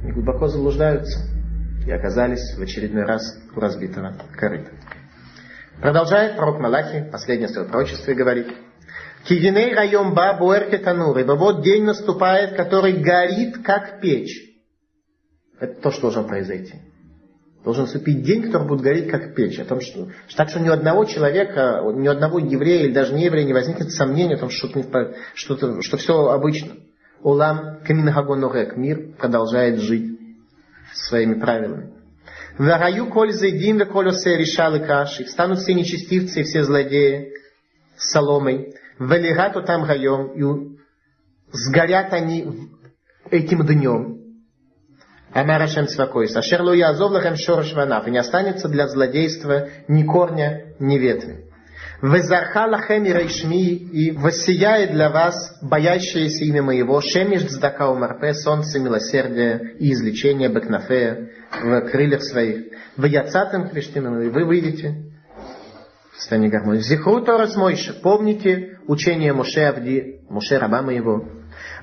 [0.03, 1.19] глубоко заблуждаются
[1.85, 3.21] и оказались в очередной раз
[3.55, 4.71] у разбитого корыта.
[5.81, 8.47] Продолжает пророк Малахи, последнее свое пророчество, и говорит,
[9.25, 14.49] Кивиней район ба буэрке ибо вот день наступает, который горит, как печь.
[15.59, 16.75] Это то, что должно произойти.
[17.63, 19.59] Должен наступить день, который будет гореть как печь.
[19.59, 23.13] О том, что, так что ни у одного человека, ни у одного еврея или даже
[23.13, 24.69] не еврея не возникнет сомнения о том, что,
[25.33, 26.75] что, что все обычно.
[27.21, 30.17] Улам каминагонорек, мир продолжает жить
[30.93, 31.98] своими правилами.
[32.59, 35.23] В раю коль зайдим ве колесе решалы каши.
[35.23, 37.31] Встанут все нечестивцы и все злодеи
[37.95, 38.75] с соломой.
[38.99, 40.33] Велигату там гаем.
[40.33, 40.77] И
[41.53, 42.69] сгорят они
[43.31, 44.19] этим днем.
[45.33, 46.35] Амар Ашем Цвакойс.
[46.35, 48.07] Ашер лу язов лахем шорош ванаф.
[48.07, 51.48] И не останется для злодейства ни корня, ни ветви.
[52.01, 53.73] Везарха лахем и рейшми.
[53.73, 57.01] И воссияет для вас боящееся имя моего.
[57.01, 58.33] Шемиш цдака умарпе.
[58.33, 61.29] Солнце милосердия и излечения бекнафея
[61.61, 62.67] в крыльях своих.
[62.95, 64.21] В яцатым криштимом.
[64.21, 64.95] И вы выйдете
[66.13, 66.81] в состоянии гармонии.
[66.81, 67.93] Зихру Торас Мойша.
[67.93, 71.27] Помните учение Муше Авди, Муше раба моего.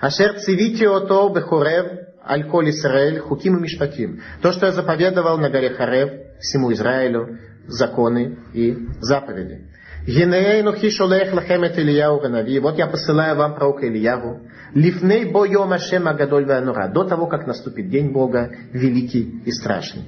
[0.01, 1.87] Ашер цивите ото бехурев
[2.29, 4.21] Аль-Коль Исраэль, Хуким и Мишпатим.
[4.43, 9.67] То, что я заповедовал на горе Харев всему Израилю, законы и заповеди.
[10.07, 12.61] Генеэйну хишолех лахемет Ильяу Ганави.
[12.61, 14.41] Вот я посылаю вам пророка Ильяву.
[14.73, 16.87] Лифней бойом Ашем Агадоль Ванура.
[16.89, 20.05] До того, как наступит день Бога, великий и страшный.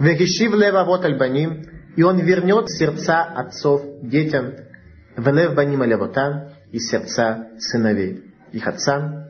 [0.00, 1.62] Вегишив лева вот альбаним.
[1.94, 4.52] И он вернет сердца отцов детям.
[5.16, 6.50] Велев баним алявотам.
[6.72, 9.26] И сердца сыновей их отцам.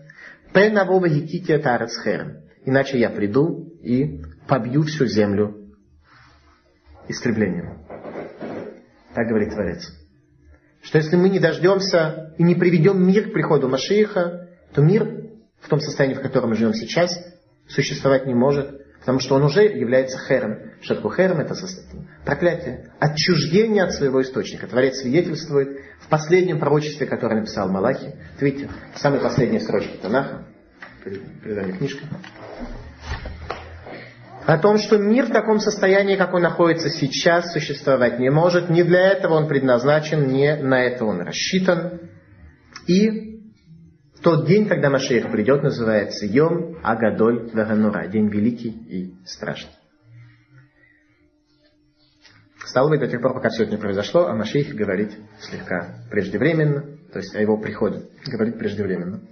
[0.55, 2.39] Пенавова Якития Тарецхерем.
[2.65, 5.75] Иначе я приду и побью всю землю
[7.07, 7.81] истреблением.
[9.15, 10.06] Так говорит Творец.
[10.87, 15.25] Что если мы не дождемся и не приведем мир к приходу Машииха, то мир
[15.61, 17.11] в том состоянии, в котором мы живем сейчас,
[17.69, 20.59] существовать не может, потому что он уже является хером.
[20.81, 21.41] Что такое хером?
[21.41, 22.09] Это состояние.
[22.25, 24.69] проклятие, отчуждение от своего источника.
[24.69, 28.15] Творец свидетельствует в последнем пророчестве, которое написал Малахи.
[28.41, 30.45] Видите, самые последние строчки Танаха,
[31.03, 32.07] передали книжка.
[34.47, 38.71] О том, что мир в таком состоянии, как он находится сейчас, существовать не может.
[38.71, 42.01] Не для этого он предназначен, не на это он рассчитан.
[42.87, 43.41] И
[44.23, 48.07] тот день, когда Машех придет, называется Йом Агадоль Ваганура.
[48.07, 49.73] День великий и страшный.
[52.65, 56.83] Стало быть, до тех пор, пока все это не произошло, о Машехе говорить слегка преждевременно,
[57.13, 59.23] то есть о его приходе говорить преждевременно.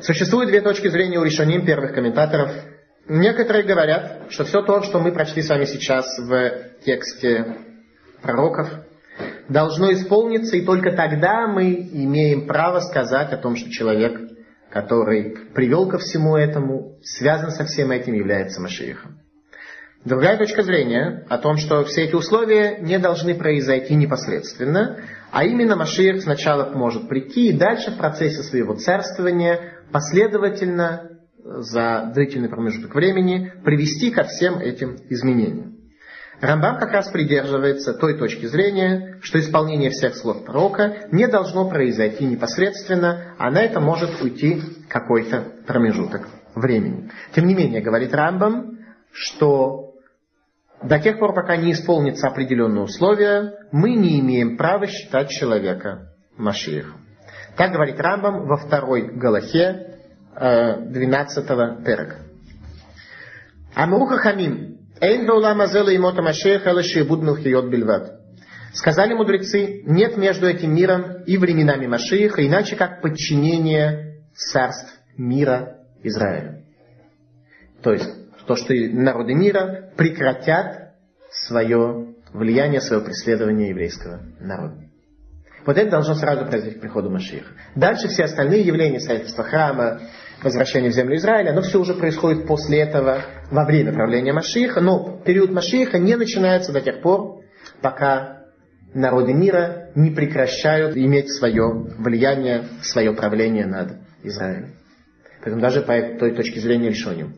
[0.00, 2.50] Существует две точки зрения у решоним первых комментаторов.
[3.08, 6.50] Некоторые говорят, что все то, что мы прочли с вами сейчас в
[6.84, 7.56] тексте
[8.22, 8.68] пророков,
[9.48, 14.18] должно исполниться, и только тогда мы имеем право сказать о том, что человек,
[14.70, 19.18] который привел ко всему этому, связан со всем этим, является Машиихом.
[20.04, 24.98] Другая точка зрения о том, что все эти условия не должны произойти непосредственно,
[25.30, 31.10] а именно Машиих сначала может прийти и дальше в процессе своего царствования последовательно
[31.44, 35.72] за длительный промежуток времени привести ко всем этим изменениям.
[36.40, 42.26] Рамбам как раз придерживается той точки зрения, что исполнение всех слов пророка не должно произойти
[42.26, 46.26] непосредственно, а на это может уйти какой-то промежуток
[46.56, 47.10] времени.
[47.34, 48.78] Тем не менее, говорит Рамбам,
[49.12, 49.94] что
[50.82, 57.01] до тех пор, пока не исполнится определенные условия, мы не имеем права считать человека Машиихом.
[57.56, 59.98] Так говорит Рамбам во второй Галахе
[60.34, 62.16] 12-го э, Перека.
[63.74, 64.78] Амруха Хамим.
[65.00, 68.20] Эйн баулам азела имота Машеха лашиебуд милхиот бельват.
[68.72, 76.64] Сказали мудрецы, нет между этим миром и временами Машииха, иначе как подчинение царств мира Израиля.
[77.82, 78.10] То есть,
[78.46, 80.94] то, что народы мира прекратят
[81.30, 84.81] свое влияние, свое преследование еврейского народа.
[85.64, 87.52] Вот это должно сразу произойти к приходу Машииха.
[87.76, 90.00] Дальше все остальные явления, строительства храма,
[90.42, 95.20] возвращение в землю Израиля, оно все уже происходит после этого, во время правления Машииха, но
[95.24, 97.42] период Машииха не начинается до тех пор,
[97.80, 98.42] пока
[98.92, 104.74] народы мира не прекращают иметь свое влияние, свое правление над Израилем.
[105.40, 107.34] Поэтому даже по той точке зрения решением,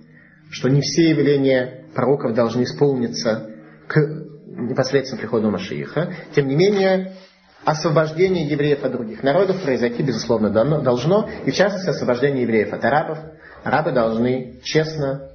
[0.51, 3.51] что не все явления пророков должны исполниться
[3.87, 3.99] к
[4.47, 6.13] непосредственно приходу Машииха.
[6.35, 7.15] Тем не менее,
[7.65, 13.19] освобождение евреев от других народов произойти, безусловно, должно, и в частности освобождение евреев от арабов.
[13.63, 15.31] Арабы должны честно,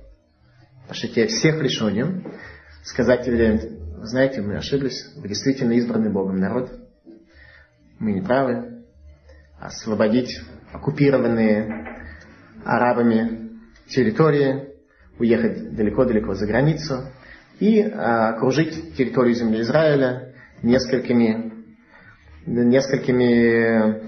[0.88, 2.34] пошите всех решением,
[2.84, 3.60] сказать евреям,
[4.04, 6.72] знаете, мы ошиблись, вы действительно избранный Богом народ,
[7.98, 8.84] мы не правы,
[9.60, 10.40] освободить
[10.72, 11.86] оккупированные
[12.64, 13.50] арабами
[13.90, 14.70] территории,
[15.18, 17.08] уехать далеко-далеко за границу
[17.60, 21.59] и а, окружить территорию земли Израиля несколькими
[22.50, 24.02] несколькими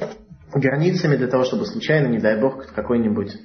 [0.54, 3.38] границами для того, чтобы случайно, не дай бог, какой-нибудь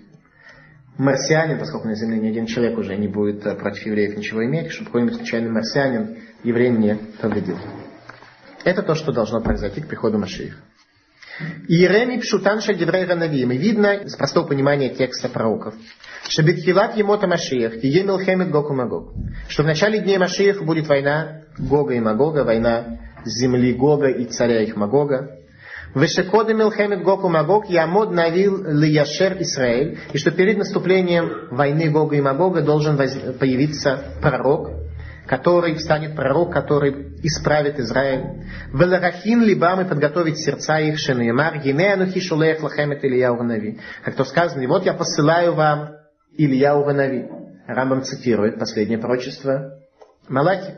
[0.99, 4.71] марсианин, поскольку на Земле ни один человек уже не будет э, против евреев ничего иметь,
[4.71, 7.59] чтобы какой-нибудь случайный марсианин евреям не повредил.
[8.65, 10.59] Это то, что должно произойти к приходу Машиих.
[11.69, 13.53] Иереми Пшутан Шадеврей Ранавим.
[13.53, 15.75] И видно с простого понимания текста пророков.
[16.29, 19.13] Шабитхилат Емота Машиях, Тие Милхемет Гог Магог.
[19.49, 24.63] Что в начале дней Машиях будет война Гога и Магога, война земли Гога и царя
[24.63, 25.39] их Магога.
[25.95, 29.99] Вешекоды Милхемет Гог и Магог Ямод Навил Лияшер Исраэль.
[30.13, 34.71] И что перед наступлением войны Гога и Магога должен появиться пророк,
[35.27, 38.45] который станет пророк, который исправит Израиль.
[38.73, 43.79] Веларахин либам и подготовить сердца их шенеймар, гинеанухи шулех лахемет Ильяу Нави.
[44.05, 45.97] Как то сказано, и вот я посылаю вам
[46.37, 47.27] Ильяу Нави.
[47.67, 49.81] Рамбам цитирует последнее пророчество
[50.29, 50.75] Малахи.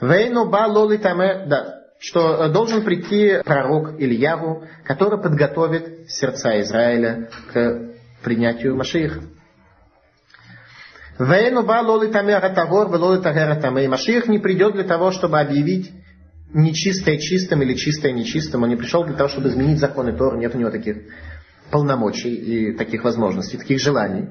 [0.00, 8.76] Вейну ба лолитаме, да, что должен прийти пророк Ильяву, который подготовит сердца Израиля к принятию
[8.76, 9.20] Машииха.
[11.18, 13.84] Вейну ба лолитаме ратагор, велолитагератаме.
[13.84, 15.92] И Машиих не придет для того, чтобы объявить
[16.54, 18.62] нечистое чистым или чистое нечистым.
[18.62, 20.36] Он не пришел для того, чтобы изменить законы Тора.
[20.36, 20.96] Нет у него таких
[21.70, 24.28] полномочий и таких возможностей, таких желаний.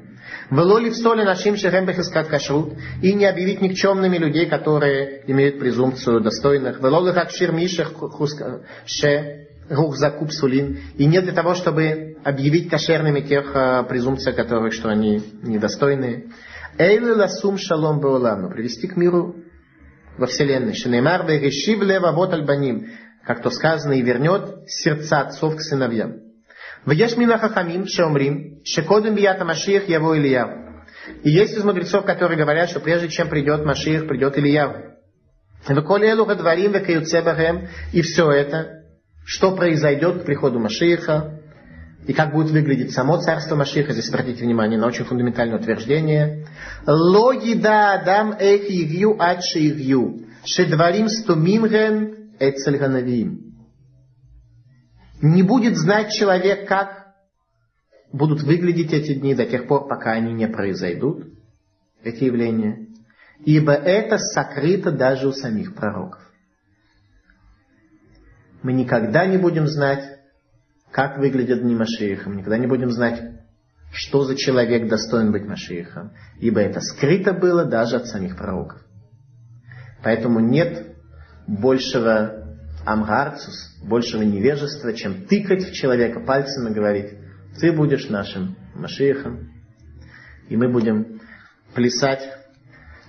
[0.51, 6.21] Велоли в соли нашим шехембех искать кашрут и не объявить никчемными людей, которые имеют презумпцию
[6.21, 6.81] достойных.
[6.81, 7.93] Велоли как ширмишех
[8.85, 10.79] ше рух закуп сулин.
[10.97, 16.31] И не для того, чтобы объявить кошерными тех а, презумпций, которых, что они недостойные.
[16.77, 18.49] Эйлы ласум шалом беолам.
[18.49, 19.35] Привести к миру
[20.17, 20.73] во вселенной.
[20.73, 22.87] Шенеймар решив лева вот альбаним.
[23.25, 26.28] Как то сказано, и вернет сердца отцов к сыновьям.
[26.85, 30.83] Вьеш мина хахамим шеомрим, шекодем бията Машиях яво Илья.
[31.23, 34.95] И есть из мудрецов, которые говорят, что прежде чем придет Машиях, придет Илья.
[35.67, 37.67] Веколелу гадварим векаюцебахем.
[37.91, 38.83] И все это,
[39.25, 41.39] что произойдет к приходу Машииха,
[42.07, 46.47] и как будет выглядеть само царство Машиха, здесь обратите внимание на очень фундаментальное утверждение.
[46.87, 53.48] Логида адам эх игью ад шеигью, шедварим стумимген эцельганавим.
[55.21, 57.13] Не будет знать человек, как
[58.11, 61.27] будут выглядеть эти дни до тех пор, пока они не произойдут,
[62.03, 62.87] эти явления.
[63.43, 66.21] Ибо это сокрыто даже у самих пророков.
[68.61, 70.19] Мы никогда не будем знать,
[70.91, 72.29] как выглядят дни Машииха.
[72.29, 73.21] Мы никогда не будем знать,
[73.91, 76.11] что за человек достоин быть Машиихом.
[76.39, 78.81] Ибо это скрыто было даже от самих пророков.
[80.03, 80.95] Поэтому нет
[81.47, 82.38] большего
[82.91, 87.13] амгарцус, большего невежества, чем тыкать в человека пальцем и говорить,
[87.59, 89.49] ты будешь нашим Машиихом,
[90.47, 91.19] и мы будем
[91.73, 92.23] плясать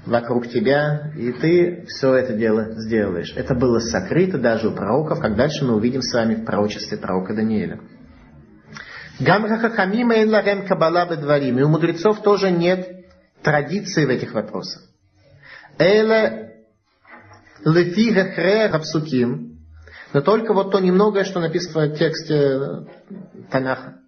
[0.05, 3.33] вокруг тебя, и ты все это дело сделаешь.
[3.37, 7.35] Это было сокрыто даже у пророков, как дальше мы увидим с вами в пророчестве пророка
[7.35, 7.81] Даниила.
[9.21, 11.59] Гамрахахамима и ларем кабала бедварим.
[11.59, 13.05] И у мудрецов тоже нет
[13.43, 14.83] традиции в этих вопросах.
[15.79, 16.51] Эла
[17.65, 19.50] Лефи гехре рапсуким.
[20.13, 22.87] Но только вот то немногое, что написано в тексте
[23.51, 23.99] Танаха.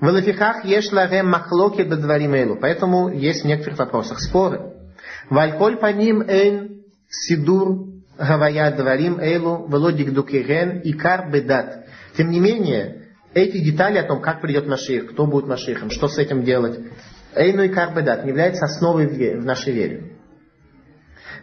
[0.00, 2.56] В лефихах еш ларем махлоки бедваримейлу.
[2.60, 4.72] Поэтому есть в некоторых вопросах споры.
[5.30, 11.86] Вальколь по ним эйн сидур гавая дварим эйлу велодик дукирен и кар бедат.
[12.16, 16.18] Тем не менее, эти детали о том, как придет Маших, кто будет Машихом, что с
[16.18, 16.78] этим делать,
[17.34, 20.12] эйну и кар бедат, является основой в нашей вере.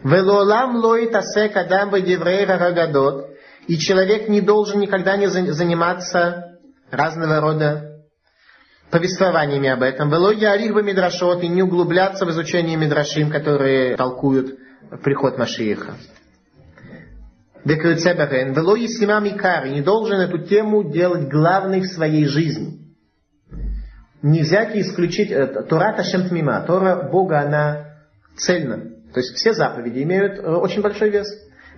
[0.04, 3.29] Велолам лоит асек адам рагадот.
[3.70, 6.58] И человек не должен никогда не заниматься
[6.90, 8.02] разного рода
[8.90, 10.10] повествованиями об этом.
[10.10, 14.58] Вело ярих бы мидрашот и не углубляться в изучение мидрашим, которые толкуют
[15.04, 15.94] приход Машииха.
[17.64, 18.54] Декрецеберен.
[18.54, 19.66] Вело есима микар.
[19.66, 22.92] И не должен эту тему делать главной в своей жизни.
[24.20, 26.64] Не и исключить э, Тора Ташем Тмима.
[26.66, 28.00] Тора Бога, она
[28.36, 28.78] цельна.
[29.14, 31.28] То есть все заповеди имеют э, очень большой вес.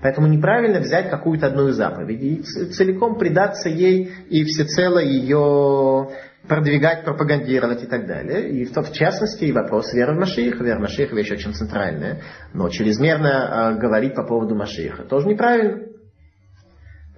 [0.02, 6.10] Поэтому неправильно взять какую-то одну из заповедей и целиком предаться ей и всецело ее
[6.48, 8.50] продвигать, пропагандировать и так далее.
[8.50, 10.64] И в, в частности и вопрос веры в Машииха.
[10.64, 12.20] Вера в Машииха вещь очень центральная.
[12.52, 15.86] Но чрезмерно э, говорить по поводу Машииха тоже неправильно.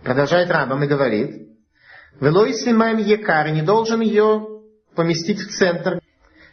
[0.03, 1.49] Продолжает Рамбам и говорит,
[2.21, 4.47] «Велой симаем якар» не должен ее
[4.95, 6.01] поместить в центр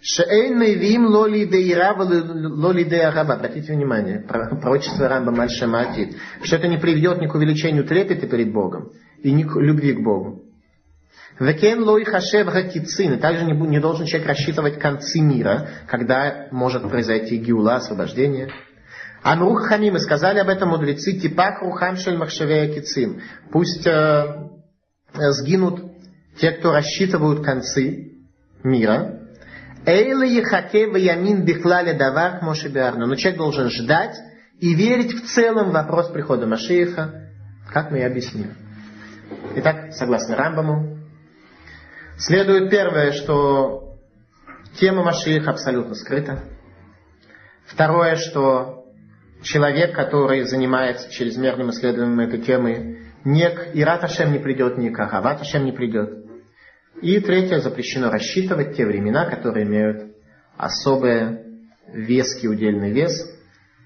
[0.03, 3.35] Шеэйн мейвим лоли деира лоли деараба.
[3.35, 8.91] Обратите внимание, пророчество Рамба Мальшаматит, что это не приведет ни к увеличению трепета перед Богом
[9.21, 10.41] и ни к любви к Богу.
[11.39, 13.19] Векен лой хашев гакицин.
[13.19, 18.49] Также не, не должен человек рассчитывать концы мира, когда может произойти гиула, освобождение.
[19.21, 23.21] Амрух Хамим, сказали об этом мудрецы, типах рухам шель махшевея кицим.
[23.51, 24.49] Пусть э,
[25.13, 25.79] сгинут
[26.39, 28.13] те, кто рассчитывают концы
[28.63, 29.20] мира,
[29.85, 33.07] Эйла ехаке ваямин бихлале давар моше биарну.
[33.07, 34.15] Но человек должен ждать
[34.59, 37.31] и верить в целом в вопрос прихода Машииха,
[37.71, 38.51] как мы и объяснили.
[39.55, 40.97] Итак, согласно Рамбаму,
[42.17, 43.97] следует первое, что
[44.79, 46.43] тема Машииха абсолютно скрыта.
[47.65, 48.85] Второе, что
[49.41, 54.99] человек, который занимается чрезмерным исследованием этой темы, не к Ират Ашем не придет, ни к
[54.99, 56.20] Ахават Ашем не придет.
[57.01, 60.15] И третье, запрещено рассчитывать те времена, которые имеют
[60.55, 61.39] особый
[61.87, 63.27] веский удельный вес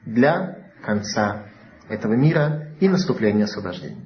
[0.06, 1.46] для конца
[1.88, 4.06] этого мира и наступления освобождения.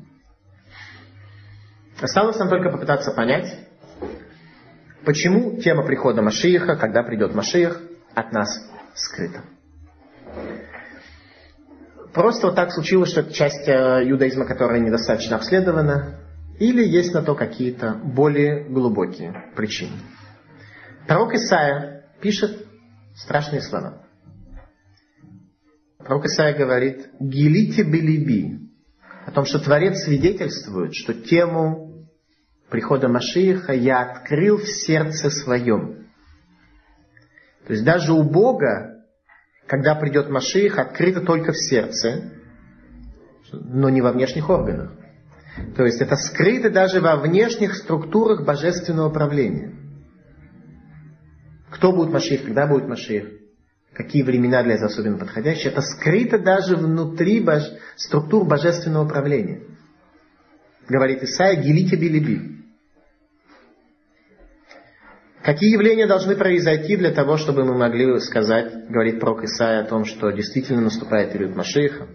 [1.99, 3.57] Осталось нам только попытаться понять,
[5.03, 7.82] почему тема прихода Машииха, когда придет Машиих,
[8.14, 8.49] от нас
[8.93, 9.41] скрыта.
[12.14, 16.19] Просто вот так случилось, что это часть э, иудаизма, которая недостаточно обследована,
[16.60, 19.97] или есть на то какие-то более глубокие причины.
[21.07, 22.68] Пророк Исаия пишет
[23.16, 24.03] страшные слова.
[25.97, 28.70] Пророк Исаия говорит, «Гелите белиби»,
[29.26, 32.07] о том, что Творец свидетельствует, что тему
[32.70, 36.07] прихода Машииха я открыл в сердце своем.
[37.68, 39.03] То есть даже у Бога,
[39.68, 42.32] когда придет Машиих, открыто только в сердце,
[43.51, 44.93] но не во внешних органах.
[45.76, 49.74] То есть это скрыто даже во внешних структурах божественного правления.
[51.70, 53.30] Кто будет Машиих, когда будет Машиих,
[53.93, 57.64] какие времена для этого особенно подходящие, это скрыто даже внутри бож...
[57.95, 59.62] структур божественного правления.
[60.88, 62.60] Говорит Исаия, гелите билиби.
[65.43, 70.06] Какие явления должны произойти для того, чтобы мы могли сказать, говорит пророк Исаия о том,
[70.06, 72.08] что действительно наступает период Машииха?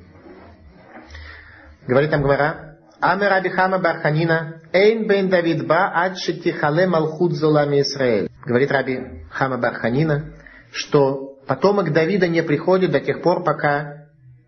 [1.87, 2.74] Говорит там Гмара,
[3.05, 8.31] Амер Раби Хама Барханина, Эйн бен Давид ба ад шетихале малхут золами Израиль.
[8.47, 8.99] Говорит Раби
[9.31, 10.33] Хама Барханина,
[10.73, 14.07] что потомок Давида не приходит до тех пор, пока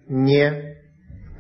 [0.08, 0.78] не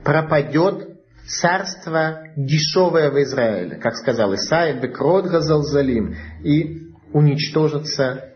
[0.04, 0.88] пропадет
[1.26, 8.34] царство дешевое в Израиле, как сказал Исаия, бекрот газалзалим, и уничтожатся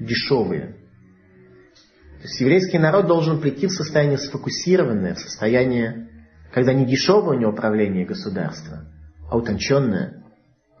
[0.00, 0.74] дешевые.
[2.16, 6.05] То есть еврейский народ должен прийти в состояние сфокусированное, в состояние
[6.56, 8.86] когда не дешевое у него управление государства,
[9.30, 10.24] а утонченное,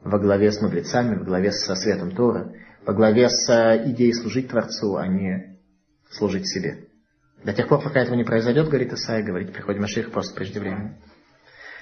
[0.02, 2.54] во главе с мудрецами, во главе со светом Тора,
[2.86, 5.58] во главе с э, идеей служить Творцу, а не
[6.08, 6.86] служить себе.
[7.44, 10.96] До тех пор, пока этого не произойдет, говорит Исаия, говорит, приходит Машиих просто преждевременно.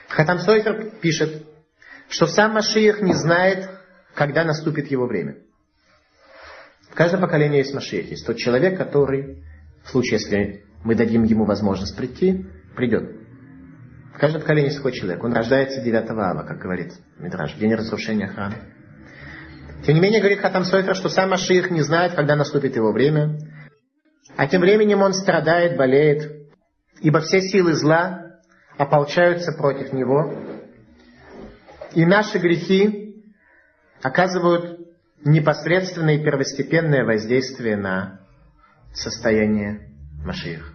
[0.08, 1.46] Хатам Сойфер пишет,
[2.08, 3.70] что сам Машиих не знает,
[4.16, 5.36] когда наступит его время.
[6.90, 8.10] В каждом поколении есть Машиих.
[8.10, 9.44] Есть тот человек, который,
[9.84, 13.23] в случае, если мы дадим ему возможность прийти, придет.
[14.14, 15.22] В каждом поколении такой человек.
[15.24, 18.54] Он рождается 9 ава, как говорит Мидраш, в день разрушения храма.
[19.84, 23.38] Тем не менее, говорит Хатам Сойфер, что сам Машиих не знает, когда наступит его время.
[24.36, 26.48] А тем временем он страдает, болеет,
[27.00, 28.40] ибо все силы зла
[28.78, 30.32] ополчаются против него,
[31.94, 33.24] и наши грехи
[34.00, 34.80] оказывают
[35.24, 38.20] непосредственное и первостепенное воздействие на
[38.94, 39.90] состояние
[40.24, 40.72] Машиих,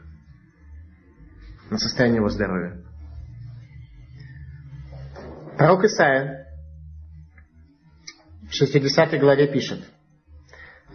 [1.71, 2.88] на состояние его здоровья.
[5.59, 6.47] Пророк Исаия
[8.49, 9.81] в 60 главе пишет,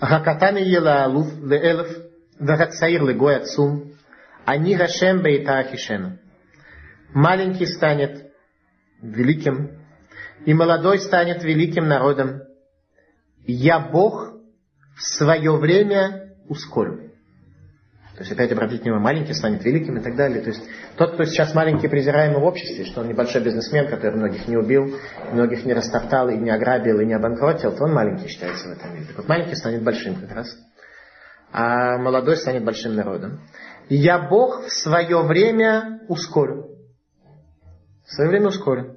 [0.01, 1.87] Ракатан ела алуф веэлф
[2.41, 3.93] вегацаир легой отцум,
[4.47, 6.19] они Гашем бейта ахишену.
[7.13, 8.33] Маленький станет
[9.03, 9.85] великим,
[10.47, 12.41] и молодой станет великим народом.
[13.47, 14.33] Я Бог
[14.97, 17.13] в свое время ускорю.
[18.15, 20.41] То есть опять обратите внимание, маленький станет великим и так далее.
[20.41, 20.63] То есть
[20.97, 24.97] тот, кто сейчас маленький презираемый в обществе, что он небольшой бизнесмен, который многих не убил,
[25.33, 28.95] многих не растоптал и не ограбил и не обанкротил, то он маленький считается в этом
[28.95, 29.07] мире.
[29.07, 30.57] Так вот маленький станет большим как раз,
[31.53, 33.41] а молодой станет большим народом.
[33.89, 36.69] Я Бог в свое время ускорю.
[38.07, 38.97] В свое время ускорю.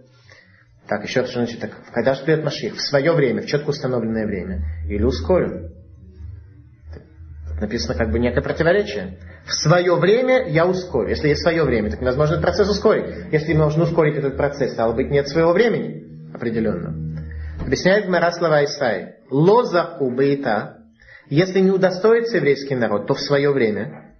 [0.87, 2.75] Так, еще раз, значит, так, когда же придет Маших?
[2.75, 4.63] В свое время, в четко установленное время.
[4.87, 5.71] Или ускорю
[7.59, 9.17] написано как бы некое противоречие.
[9.45, 11.09] В свое время я ускорю.
[11.09, 13.31] Если есть свое время, так невозможно процесс ускорить.
[13.31, 17.17] Если можно ускорить этот процесс, стало быть, нет своего времени определенно.
[17.59, 19.15] Объясняет Мара слова Исаи.
[19.29, 20.77] Лозаху бейта,
[21.29, 24.15] если не удостоится еврейский народ, то в свое время.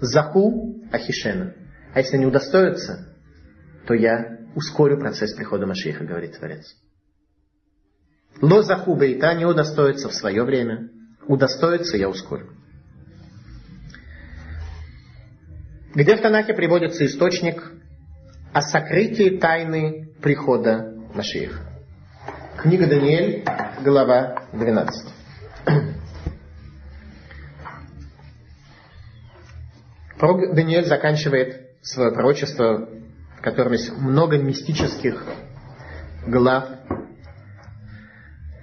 [0.00, 1.52] Заху ахишена.
[1.94, 3.14] А если не удостоится,
[3.86, 6.74] то я ускорю процесс прихода Машиха, говорит Творец.
[8.40, 10.88] Лозаху бейта не удостоится в свое время.
[11.26, 12.50] Удостоится, я ускорю.
[15.94, 17.72] Где в Танахе приводится источник
[18.52, 21.60] о сокрытии тайны прихода Машиих.
[22.58, 23.44] Книга Даниэль,
[23.82, 25.08] глава 12.
[30.18, 32.88] Пророк Даниэль заканчивает свое пророчество,
[33.38, 35.24] в котором есть много мистических
[36.26, 36.68] глав.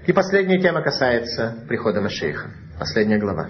[0.06, 2.52] И последняя тема касается прихода Машииха.
[2.80, 3.50] Последняя глава.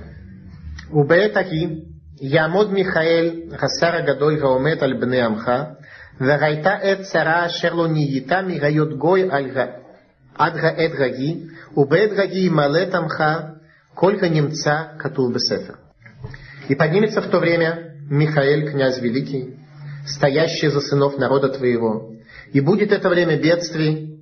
[0.89, 5.50] Убеэтахи יעמוד מיכאל, חסר הגדול ועומד על בני עמך,
[6.20, 9.28] וראית עת צרה אשר לא נהייתה מראיות גוי
[10.34, 11.42] עד עת רגי,
[11.76, 13.24] ובעת רגי ימלא את עמך
[13.94, 15.72] כל הנמצא כתוב בספר.
[16.68, 19.56] И поднимется в то время Михаил, князь великий,
[20.06, 22.12] стоящий за сынов народа твоего,
[22.52, 24.20] и будет это время бедствий,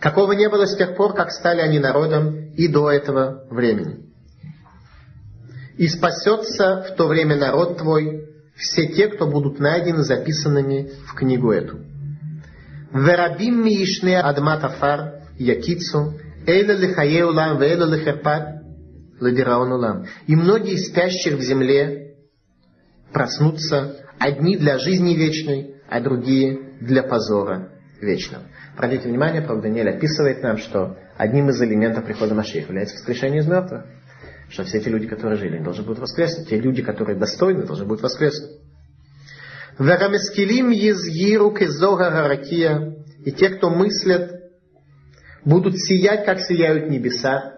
[0.00, 4.04] какого не было с тех пор, как стали они народом, и до этого времени
[5.79, 11.53] и спасется в то время народ твой, все те, кто будут найдены записанными в книгу
[11.53, 11.79] эту.
[12.91, 18.61] Верабим ми ишне адмат афар якицу, эйла лихае улам, вейла лихерпат,
[19.21, 20.05] ладираун улам.
[20.27, 22.17] И многие спящих в земле
[23.13, 27.69] проснутся, одни для жизни вечной, а другие для позора
[28.01, 28.43] вечного.
[28.75, 33.47] Обратите внимание, пророк Даниэль описывает нам, что одним из элементов прихода Машеха является воскрешение из
[33.47, 33.85] мертвых
[34.49, 36.49] что все эти люди, которые жили, они должны будут воскреснуть.
[36.49, 38.57] Те люди, которые достойны, должны будут воскреснуть.
[39.77, 42.95] Варамескилим езгиру кезога гаракия.
[43.23, 44.51] И те, кто мыслят,
[45.45, 47.55] будут сиять, как сияют небеса.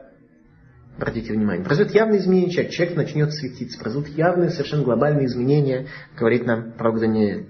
[0.98, 5.88] Обратите внимание, произойдет явное изменение человек, человек начнет светиться, произойдут явные, совершенно глобальные изменения,
[6.18, 7.48] говорит нам пророк Даниэль.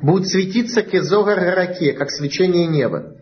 [0.00, 3.16] Будут светиться кезога гаракия, как свечение неба.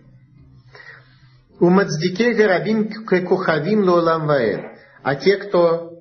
[1.58, 2.90] У мацдике гарабим
[3.26, 4.71] кухавим лолам ваэль
[5.02, 5.92] а те, кто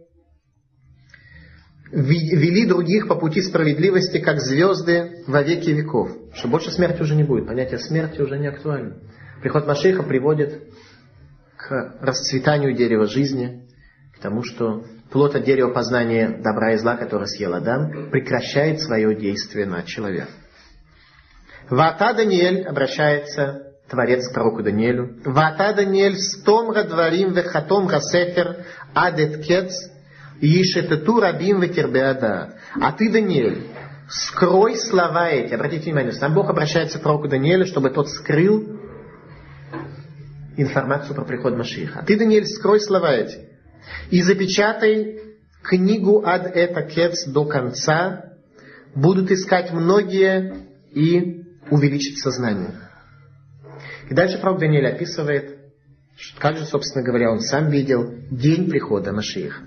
[1.92, 6.10] вели других по пути справедливости, как звезды во веки веков.
[6.34, 7.48] Что больше смерти уже не будет.
[7.48, 8.98] Понятие смерти уже не актуально.
[9.42, 10.64] Приход Машиха приводит
[11.58, 13.68] к расцветанию дерева жизни,
[14.16, 19.16] к тому, что плод от дерева познания добра и зла, которое съел Адам, прекращает свое
[19.16, 20.30] действие на человека.
[21.70, 25.18] Вата Даниэль обращается Творец пророку Даниэлю.
[25.26, 29.74] Вата Даниэль стом радварим вехатом расефер адет кец
[30.40, 32.56] ишетету рабим ветербеада.
[32.80, 33.68] А ты, Даниэль,
[34.10, 35.54] скрой слова эти.
[35.54, 38.80] Обратите внимание, сам Бог обращается к пророку Даниэлю, чтобы тот скрыл
[40.56, 42.00] информацию про приход Машиха.
[42.00, 43.50] А ты, Даниэль, скрой слова эти.
[44.10, 45.20] И запечатай
[45.64, 48.38] книгу ад это кец до конца.
[48.96, 52.91] Будут искать многие и увеличить сознание.
[54.12, 55.58] И дальше пророк Даниэль описывает,
[56.38, 59.64] как же, собственно говоря, он сам видел день прихода Машииха.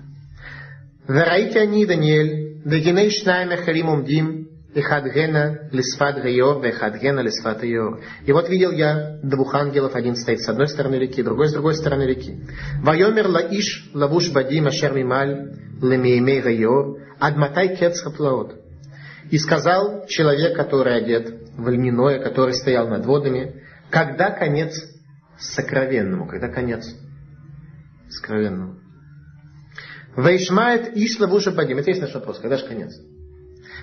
[1.07, 8.01] Вераите они, Даниэль, дагиней шнаем эхарим умдим, Эхад гена лисфат гайор, эхад гена лисфат йор.
[8.25, 11.73] И вот видел я двух ангелов, один стоит с одной стороны реки, другой с другой
[11.73, 12.37] стороны реки.
[12.83, 18.53] Вайомер лаиш лавуш бадим ашер мималь лемеймей гайор, адматай кец хаплаот.
[19.31, 24.73] И сказал человек, который одет в льняное, который стоял над водами, когда конец
[25.37, 26.27] сокровенному?
[26.27, 26.85] Когда конец
[28.09, 28.79] сокровенному?
[30.15, 31.77] Вейшмает Ишла Вуша Бадим.
[31.77, 32.39] Это есть наш вопрос.
[32.39, 32.93] Когда же конец?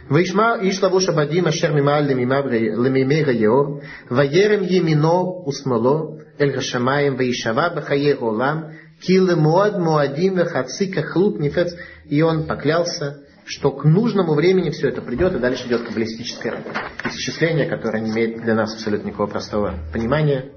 [0.09, 8.23] Вейшма Ишла Вуша Бадим Ашер Мималь Лемимега Еор Ваерем Емино Усмало Эль Гашамаем Вейшава Бахаер
[8.23, 11.75] Олам Килы Муад Муадим Вехацика Хлуп Нефец.
[12.07, 16.59] И он поклялся что к нужному времени все это придет, и дальше идет каббалистическое
[17.07, 20.53] исчисление, которое не имеет для нас абсолютно никакого простого понимания.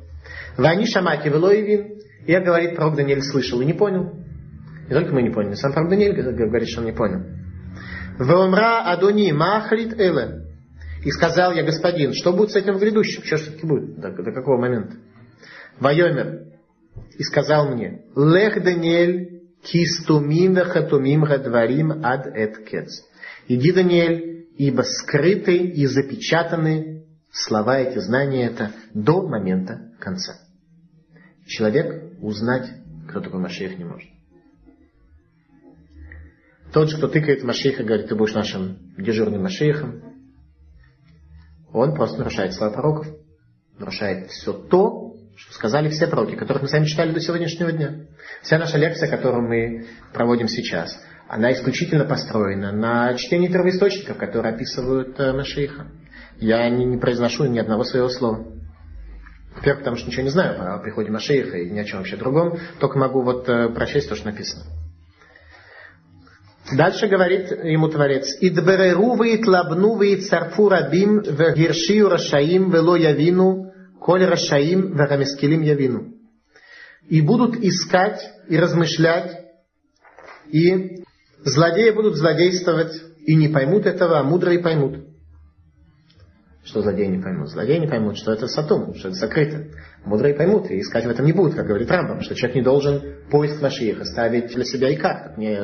[0.58, 4.14] Вани Шамаки Велоевин, я, говорит, пророк Даниэль слышал и не понял.
[4.88, 7.22] Не только мы не поняли, сам пророк Даниэль говорит, что он не понял.
[8.20, 10.46] Веомра Адони Махрит Эле.
[11.04, 13.24] И сказал я, господин, что будет с этим в грядущем?
[13.24, 14.00] Что все-таки будет?
[14.00, 14.96] До, до какого момента?
[15.80, 16.46] Вайомер.
[17.18, 19.35] И сказал мне, Лех Даниэль
[19.66, 22.56] кистумим вехатумим гадварим ад эт.
[23.48, 30.36] Иди, Даниэль, ибо скрыты и запечатаны слова эти, знания это до момента конца.
[31.46, 32.70] Человек узнать,
[33.10, 34.10] кто такой Машех, не может.
[36.74, 40.02] Тот же, кто тыкает Машеха, говорит, ты будешь нашим дежурным Машехом,
[41.72, 43.08] он просто нарушает слова пророков.
[43.78, 45.05] Нарушает все то,
[45.52, 48.06] сказали все пророки, которых мы сами читали до сегодняшнего дня.
[48.42, 55.20] Вся наша лекция, которую мы проводим сейчас, она исключительно построена на чтении первоисточников, которые описывают
[55.20, 55.88] э, Машеха.
[56.38, 58.46] Я не, не произношу ни одного своего слова.
[59.56, 62.60] Во-первых, потому что ничего не знаю о приходе Машеха и ни о чем вообще другом,
[62.80, 64.64] только могу вот э, прочесть то, что написано.
[66.72, 73.65] Дальше говорит ему Творец, «Идбереру вейтлабну вейцарфу рабим вегиршию рашаим вело явину,
[74.06, 76.14] коль рашаим верамескилим явину».
[77.10, 79.32] И будут искать и размышлять,
[80.48, 81.04] и
[81.44, 82.94] злодеи будут злодействовать,
[83.26, 85.08] и не поймут этого, а мудрые поймут.
[86.64, 87.50] Что злодеи не поймут?
[87.50, 89.72] Злодеи не поймут, что это сатум, что это закрыто.
[90.06, 93.02] Мудрые поймут и искать в этом не будут, как говорит Рамбам, что человек не должен
[93.32, 95.58] поиск Машииха ставить для себя и как, не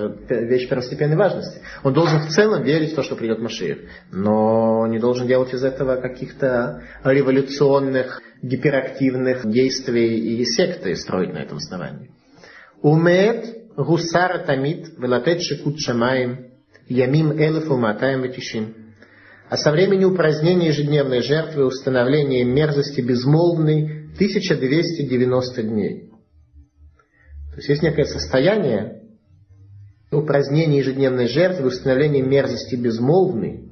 [0.48, 1.62] вещь первостепенной важности.
[1.84, 5.64] Он должен в целом верить в то, что придет Машиих, но не должен делать из
[5.64, 12.10] этого каких-то революционных, гиперактивных действий и секты строить на этом основании.
[12.82, 16.48] Умеет гусара тамит велатет шикут шамаем
[16.88, 18.76] ямим элефу матаем ватишим
[19.50, 26.10] а со времени упразднения ежедневной жертвы установления мерзости безмолвной 1290 дней.
[27.52, 29.02] То есть есть некое состояние
[30.12, 33.70] ну, упразднения ежедневной жертвы, установления мерзости безмолвной.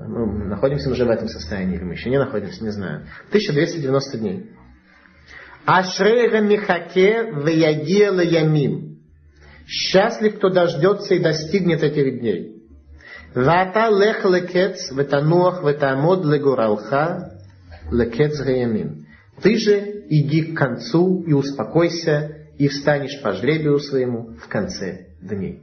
[0.00, 3.06] Ну, мы находимся уже в этом состоянии, или мы еще не находимся, не знаю.
[3.28, 4.50] 1290 дней.
[5.64, 9.00] Ашрега Михаке Ваягела Ямим.
[9.66, 12.62] Счастлив, кто дождется и достигнет этих дней.
[13.34, 17.38] Вата лех лекец, ветануах, ветамод легуралха,
[17.92, 19.06] лекец гаямин.
[19.42, 25.62] Ты же иди к концу и успокойся, и встанешь по жребию своему в конце дней.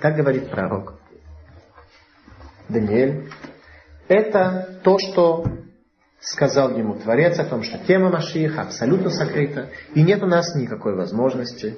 [0.00, 1.00] Так говорит пророк
[2.68, 3.28] Даниэль.
[4.08, 5.44] Это то, что
[6.20, 10.94] сказал ему Творец о том, что тема Машииха абсолютно сокрыта, и нет у нас никакой
[10.94, 11.76] возможности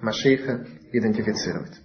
[0.00, 1.80] Машииха идентифицировать.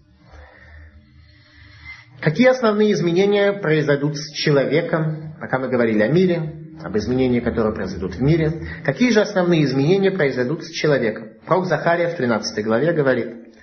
[2.20, 8.16] Какие основные изменения произойдут с человеком, пока мы говорили о мире, об изменениях, которые произойдут
[8.16, 8.62] в мире.
[8.84, 11.30] Какие же основные изменения произойдут с человеком?
[11.46, 13.56] Пророк Захария в 13 главе говорит,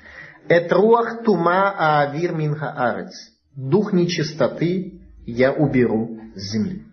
[0.49, 3.13] «Этруах тума аавир минха арец»
[3.55, 6.85] «Дух нечистоты я уберу с земли».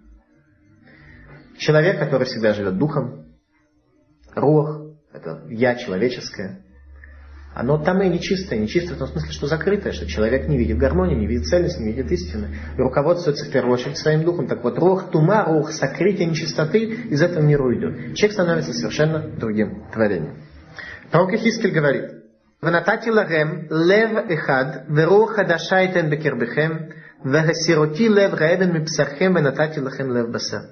[1.57, 3.25] Человек, который всегда живет духом,
[4.35, 4.81] рух,
[5.13, 6.63] это я человеческое,
[7.53, 11.15] оно там и нечистое, нечистое в том смысле, что закрытое, что человек не видит гармонии,
[11.15, 12.55] не видит цельности, не видит истины.
[12.77, 14.47] И руководствуется в первую очередь своим духом.
[14.47, 18.15] Так вот, рух тума, рух сокрытия нечистоты из этого мира уйдет.
[18.15, 20.37] Человек становится совершенно другим творением.
[21.11, 22.05] Пророк Ихискель говорит,
[22.61, 26.93] «Ванатати ларем лев эхад, верух хадашайтен бекербехем,
[27.25, 30.69] вехасироти лев раэден мипсархем, ванатати лахем лев баса».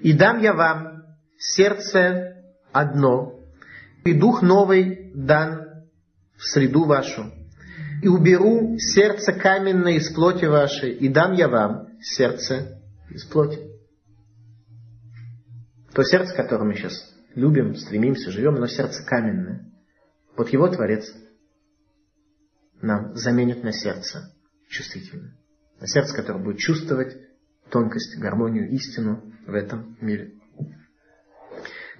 [0.00, 1.04] «И дам я вам
[1.38, 2.34] сердце
[2.72, 3.34] одно,
[4.04, 5.65] и дух новый дан
[6.36, 7.32] в среду вашу,
[8.02, 12.80] и уберу сердце каменное из плоти вашей, и дам я вам сердце
[13.10, 13.58] из плоти.
[15.92, 19.72] То сердце, которое мы сейчас любим, стремимся, живем, оно сердце каменное.
[20.36, 21.10] Вот его Творец
[22.82, 24.34] нам заменит на сердце
[24.68, 25.36] чувствительное.
[25.80, 27.16] На сердце, которое будет чувствовать
[27.70, 30.34] тонкость, гармонию, истину в этом мире.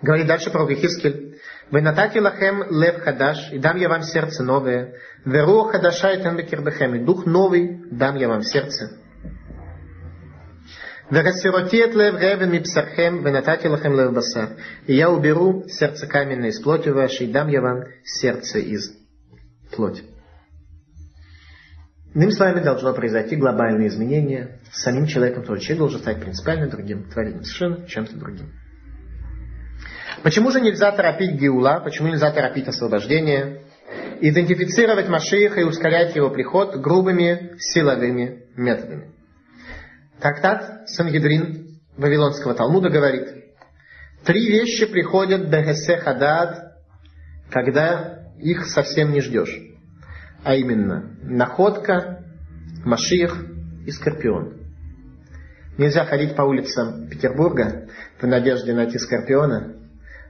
[0.02, 1.38] Говорит дальше про Хискель.
[1.70, 4.94] Венатати лахем лев хадаш, и дам я вам сердце новое.
[5.24, 8.98] Веру хадаша и тенбекербехем, и дух новый дам я вам сердце.
[11.10, 14.50] Верасироти от лев ревен мипсархем, венатати лахем лев басар.
[14.86, 18.92] И я уберу сердце каменное из плоти вашей, и дам я вам сердце из
[19.74, 20.02] плоти.
[22.14, 27.42] Иными словами, должно произойти глобальное изменение самим человеком, тоже человек должен стать принципиально другим, творением,
[27.42, 28.52] совершенно чем-то другим.
[30.22, 31.80] Почему же нельзя торопить Геула?
[31.84, 33.62] Почему нельзя торопить освобождение?
[34.20, 39.10] Идентифицировать Машииха и ускорять его приход грубыми силовыми методами.
[40.20, 43.28] Трактат Сангидрин Вавилонского Талмуда говорит,
[44.24, 46.78] три вещи приходят Бехесе Хадад,
[47.50, 49.56] когда их совсем не ждешь.
[50.42, 52.24] А именно, находка,
[52.84, 53.36] Машиих
[53.86, 54.54] и Скорпион.
[55.76, 57.88] Нельзя ходить по улицам Петербурга
[58.20, 59.74] в надежде найти Скорпиона,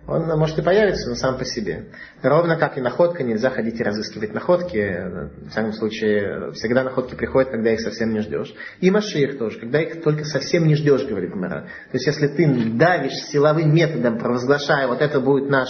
[0.08, 1.86] он может и появиться, но сам по себе.
[2.22, 5.30] Ровно как и находка, нельзя ходить и разыскивать находки.
[5.46, 8.54] В всяком случае, всегда находки приходят, когда их совсем не ждешь.
[8.80, 11.62] И Машиих тоже, когда их только совсем не ждешь, говорит Гмара.
[11.90, 15.68] То есть, если ты давишь силовым методом, провозглашая, вот это будет наш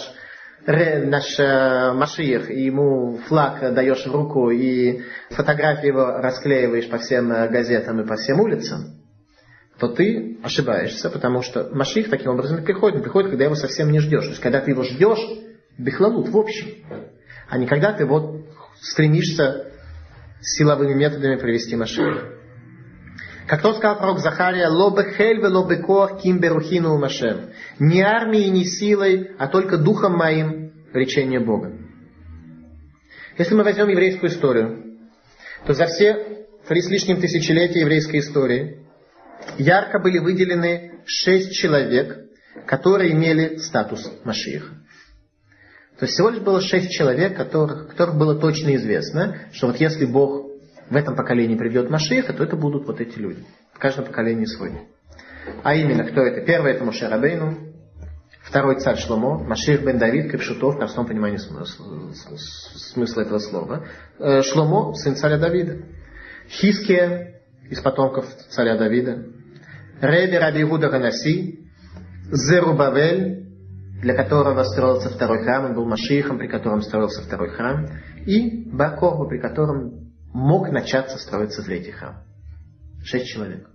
[0.66, 7.30] наш э, Машиих, и ему флаг даешь в руку, и фотографии его расклеиваешь по всем
[7.30, 8.97] э, газетам и по всем улицам,
[9.78, 12.96] то ты ошибаешься, потому что Маших таким образом приходит.
[12.96, 14.24] Он приходит, когда его совсем не ждешь.
[14.24, 15.20] То есть, когда ты его ждешь,
[15.76, 16.68] бихлалут в общем,
[17.48, 18.46] а не когда ты вот
[18.80, 19.72] стремишься
[20.40, 22.32] силовыми методами привести Машиха.
[23.46, 27.50] Как тот сказал пророк Захария, лобе хельве лобе коах ким берухину машем.
[27.78, 31.72] Не армией, не силой, а только духом моим речение Бога.
[33.38, 34.98] Если мы возьмем еврейскую историю,
[35.64, 38.86] то за все три с лишним тысячелетия еврейской истории
[39.59, 42.18] ярко были выделены шесть человек,
[42.66, 44.74] которые имели статус Машииха.
[45.99, 50.05] То есть всего лишь было шесть человек, которых, которых было точно известно, что вот если
[50.05, 50.47] Бог
[50.90, 53.44] в этом поколении придет Машииха, то это будут вот эти люди.
[53.72, 54.72] В каждом поколении свой.
[55.62, 56.44] А именно, кто это?
[56.44, 57.57] Первый это Моше Рабейну,
[58.42, 63.86] второй царь Шломо, Машиих бен Давид, Капшутов, в простом понимании смысла этого слова.
[64.18, 65.78] Э, Шломо, сын царя Давида.
[66.49, 67.40] Хиския,
[67.70, 69.24] из потомков царя Давида.
[70.01, 71.61] Реби Раби Игуда Ганаси,
[72.30, 73.47] Зерубавель,
[74.03, 77.86] для которого строился второй храм, он был Машихом, при котором строился второй храм,
[78.26, 82.16] и Бакова, при котором мог начаться строиться третий храм.
[83.03, 83.68] Шесть человек.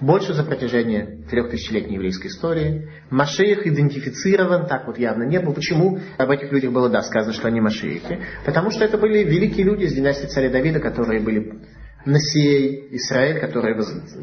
[0.00, 2.90] Больше за протяжении трех тысячелетней еврейской истории.
[3.10, 5.54] Машеих идентифицирован, так вот явно не был.
[5.54, 8.20] Почему об этих людях было, да, сказано, что они машеихи?
[8.44, 11.60] Потому что это были великие люди из династии царя Давида, которые были
[12.04, 13.76] Насией Израиль, которые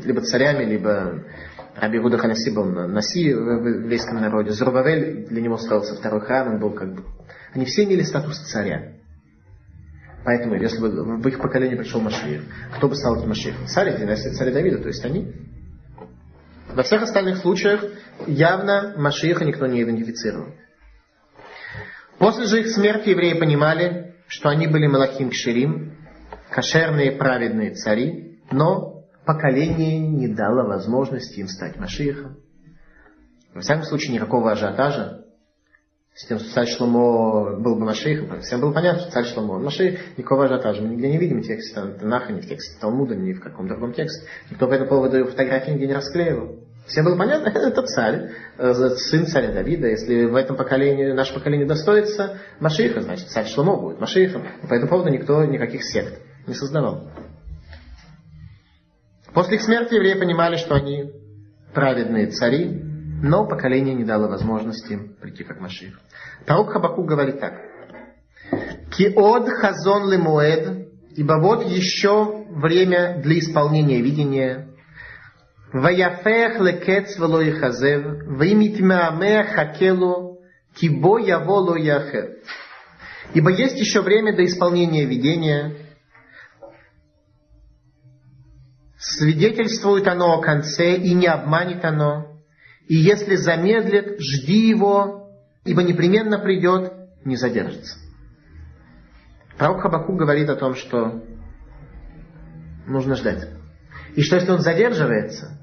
[0.03, 1.23] либо царями, либо
[1.75, 4.51] Раби Гуда Ханаси был Наси в еврейском народе.
[4.51, 7.03] Зурбавель, для него строился второй храм, он был как бы...
[7.53, 8.93] Они все имели статус царя.
[10.25, 12.43] Поэтому, если бы в их поколении пришел Машиев,
[12.75, 13.65] кто бы стал этим Машиевым?
[13.67, 15.33] Царь из династии царя Давида, то есть они.
[16.73, 17.83] Во всех остальных случаях
[18.27, 20.47] явно Машиеха никто не идентифицировал.
[22.17, 25.93] После же их смерти евреи понимали, что они были Малахим Кширим,
[26.49, 32.37] кошерные праведные цари, но поколение не дало возможности им стать Машиихом.
[33.53, 35.25] Во всяком случае, никакого ажиотажа
[36.15, 40.17] с тем, что царь Шломо был бы Машиихом, всем было понятно, что царь Шломо Машиих,
[40.17, 40.81] никакого ажиотажа.
[40.81, 43.93] Мы нигде не видим в тексте Танаха, ни в тексте Талмуда, ни в каком другом
[43.93, 44.27] тексте.
[44.49, 46.59] Никто по этому поводу фотографии нигде не расклеивал.
[46.87, 49.87] Всем было понятно, это царь, э, сын царя Давида.
[49.87, 54.45] Если в этом поколении, наше поколение достоится Машииха, значит царь Шломо будет Машиихом.
[54.67, 56.19] По этому поводу никто никаких сект
[56.49, 57.09] не создавал.
[59.33, 61.11] После их смерти евреи понимали, что они
[61.73, 62.83] праведные цари,
[63.21, 65.99] но поколение не дало возможности им прийти как Машиих.
[66.45, 67.53] Пророк Хабаку говорит так.
[68.97, 74.69] Киод хазон лемуэд, ибо вот еще время для исполнения видения.
[75.71, 80.39] Ваяфех лекец вело ихазев, вимитмеамеа хакелу,
[80.75, 82.37] кибо яволо яхер.
[83.35, 85.75] Ибо есть еще время до исполнения видения,
[88.99, 92.37] Свидетельствует оно о конце, и не обманет оно.
[92.87, 95.31] И если замедлит, жди его,
[95.63, 96.91] ибо непременно придет,
[97.23, 97.97] не задержится.
[99.57, 101.23] Пророк Хабаку говорит о том, что
[102.87, 103.47] нужно ждать.
[104.15, 105.57] И что если он задерживается,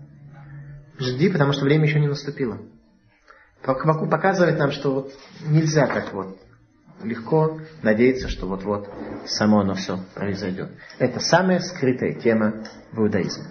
[0.98, 2.58] жди, потому что время еще не наступило.
[3.62, 5.12] Пророк Хабаку показывает нам, что вот
[5.46, 6.38] нельзя так вот
[7.02, 8.90] легко надеяться, что вот-вот
[9.26, 10.70] само оно все произойдет.
[10.98, 13.44] Это самая скрытая тема в иудаизме.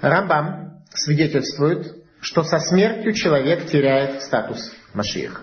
[0.00, 5.42] Рамбам свидетельствует, что со смертью человек теряет статус Машиих.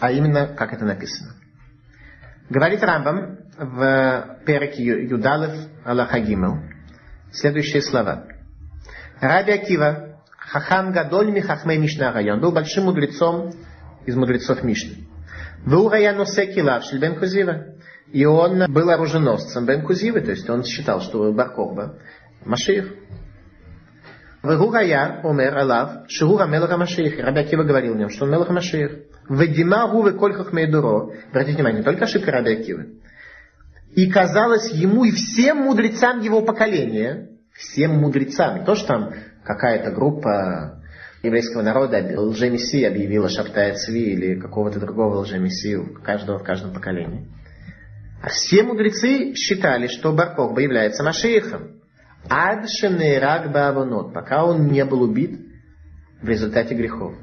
[0.00, 1.34] А именно, как это написано.
[2.48, 6.58] Говорит Рамбам в Переке Юдалев Аллаха Гимел
[7.32, 8.26] следующие слова.
[9.20, 13.52] Раби Акива, Хахам Гадоль Хахмей Мишна Район, был большим мудрецом
[14.06, 15.06] из мудрецов Мишны.
[18.12, 21.98] И он был оруженосцем Бен Кузивы, то есть он считал, что Баркоба
[22.44, 22.92] Машиих.
[24.42, 27.18] Вегурая умер Алав, Шигура Мелаха Машиих.
[27.20, 29.04] Раби Акива говорил в нем, что он Мелаха Машиих.
[29.28, 31.12] Ведима Гувы Кольхах Мейдуро.
[31.30, 32.98] Обратите внимание, не только ошибка Раби Акивы.
[33.94, 40.81] И казалось ему и всем мудрецам его поколения, всем мудрецам, то, что там какая-то группа
[41.22, 47.28] еврейского народа лжемессии объявила Шаптая Цви или какого-то другого лжемессию, каждого в каждом поколении.
[48.22, 51.80] А все мудрецы считали, что Баркохба является Машиихом.
[52.28, 55.40] Ад шенерак баавонот, пока он не был убит
[56.20, 57.14] в результате грехов.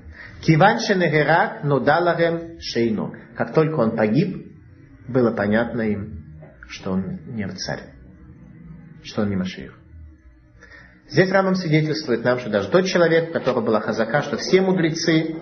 [0.42, 3.14] Киван шенерак нодаларем шейно.
[3.36, 4.46] Как только он погиб,
[5.08, 6.26] было понятно им,
[6.68, 7.94] что он не царь,
[9.04, 9.79] что он не Машиих.
[11.10, 15.38] Здесь Рамам свидетельствует нам, что даже тот человек, у которого была хазака, что все мудрецы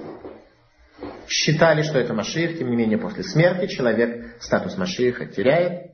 [1.27, 5.91] считали, что это Машиих, тем не менее после смерти человек статус Машииха теряет.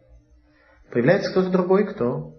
[0.92, 2.36] Появляется кто-то другой, кто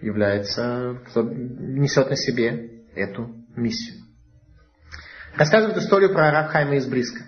[0.00, 4.04] является, кто несет на себе эту миссию.
[5.34, 7.24] Рассказывают историю про Рабхайма из Бриска.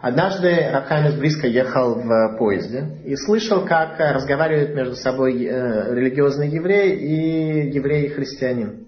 [0.00, 6.48] Однажды Рабхайм из Бриска ехал в поезде и слышал, как разговаривают между собой э, религиозный
[6.48, 8.86] еврей и еврей-христианин.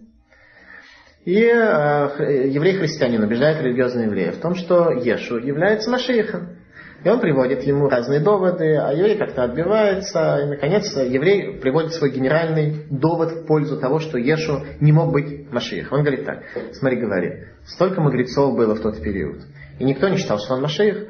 [1.24, 6.56] И э, еврей-христианин убеждает религиозного еврея в том, что Ешу является Машиихом.
[7.02, 10.42] И он приводит ему разные доводы, а еврей как-то отбивается.
[10.44, 15.50] И, наконец, еврей приводит свой генеральный довод в пользу того, что Ешу не мог быть
[15.50, 15.90] Машиих.
[15.90, 19.40] Он говорит так, смотри, говорит, столько мудрецов было в тот период.
[19.80, 21.08] И никто не считал, что он Машиих.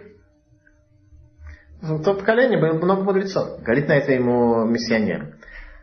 [1.82, 3.60] В то поколение было много мудрецов.
[3.62, 5.38] Говорит на это ему миссионер.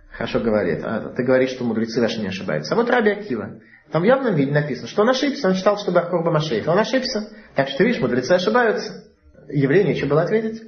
[0.10, 0.84] Хорошо говорит.
[0.86, 2.74] А ты говоришь, что мудрецы ваши не ошибаются.
[2.74, 3.60] А вот Раби Акива.
[3.92, 5.50] Там в явном виде написано, что он ошибся.
[5.50, 6.66] Он считал, что Баркорба Машеев.
[6.66, 7.28] Он ошибся.
[7.56, 9.04] Так что, видишь, мудрецы ошибаются.
[9.50, 10.64] Еврею нечего было ответить.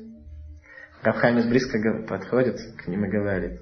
[1.02, 3.62] Равхайм из близко подходит к ним и говорит,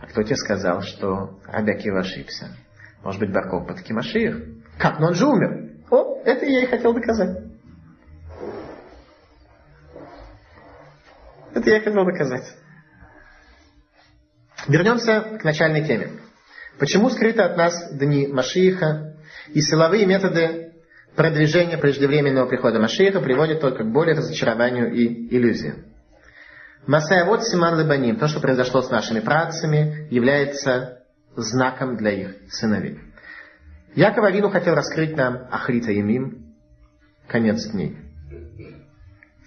[0.00, 2.56] а кто тебе сказал, что Раби Акива ошибся?
[3.02, 4.42] Может быть, Барков по-таки Машиих?
[4.78, 4.98] Как?
[4.98, 5.72] Но он же умер.
[5.90, 7.45] О, это я и хотел доказать.
[11.66, 12.54] Это я хотел доказать.
[14.68, 16.12] Вернемся к начальной теме.
[16.78, 19.16] Почему скрыты от нас дни Машииха
[19.48, 20.74] и силовые методы
[21.16, 25.86] продвижения преждевременного прихода Машииха приводят только к более разочарованию и иллюзиям.
[26.86, 31.02] Масаявод Симан Лебаним, то, что произошло с нашими працами, является
[31.34, 33.00] знаком для их сыновей.
[33.96, 36.54] Яков Авину хотел раскрыть нам Ахрита Емим,
[37.26, 37.98] конец дней.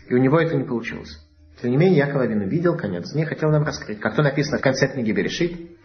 [0.09, 1.17] И у него это не получилось.
[1.61, 3.99] Тем не менее, Яков Авин увидел конец дней, хотел нам раскрыть.
[3.99, 5.77] Как то написано в конце книги Берешит.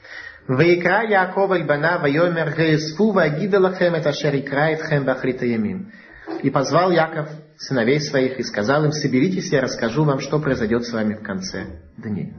[0.47, 5.93] «Ваикра Яков Альбана вайомер гейсфу вагидалахем это шерикра итхем бахрита ямин».
[6.43, 10.93] И позвал Яков сыновей своих и сказал им, соберитесь, я расскажу вам, что произойдет с
[10.93, 12.35] вами в конце дней.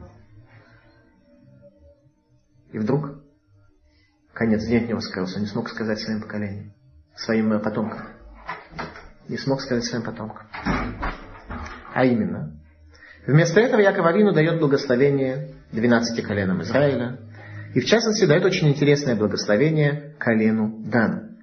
[2.72, 3.22] И вдруг
[4.32, 6.72] конец дней от него скрылся, не смог сказать своим поколениям,
[7.14, 8.08] своим потомкам.
[9.28, 10.46] Не смог сказать своим потомкам.
[11.94, 12.55] А именно,
[13.26, 17.18] вместо этого Яков Авину дает благословение 12 коленам Израиля,
[17.74, 21.36] и в частности дает очень интересное благословение колену Дан.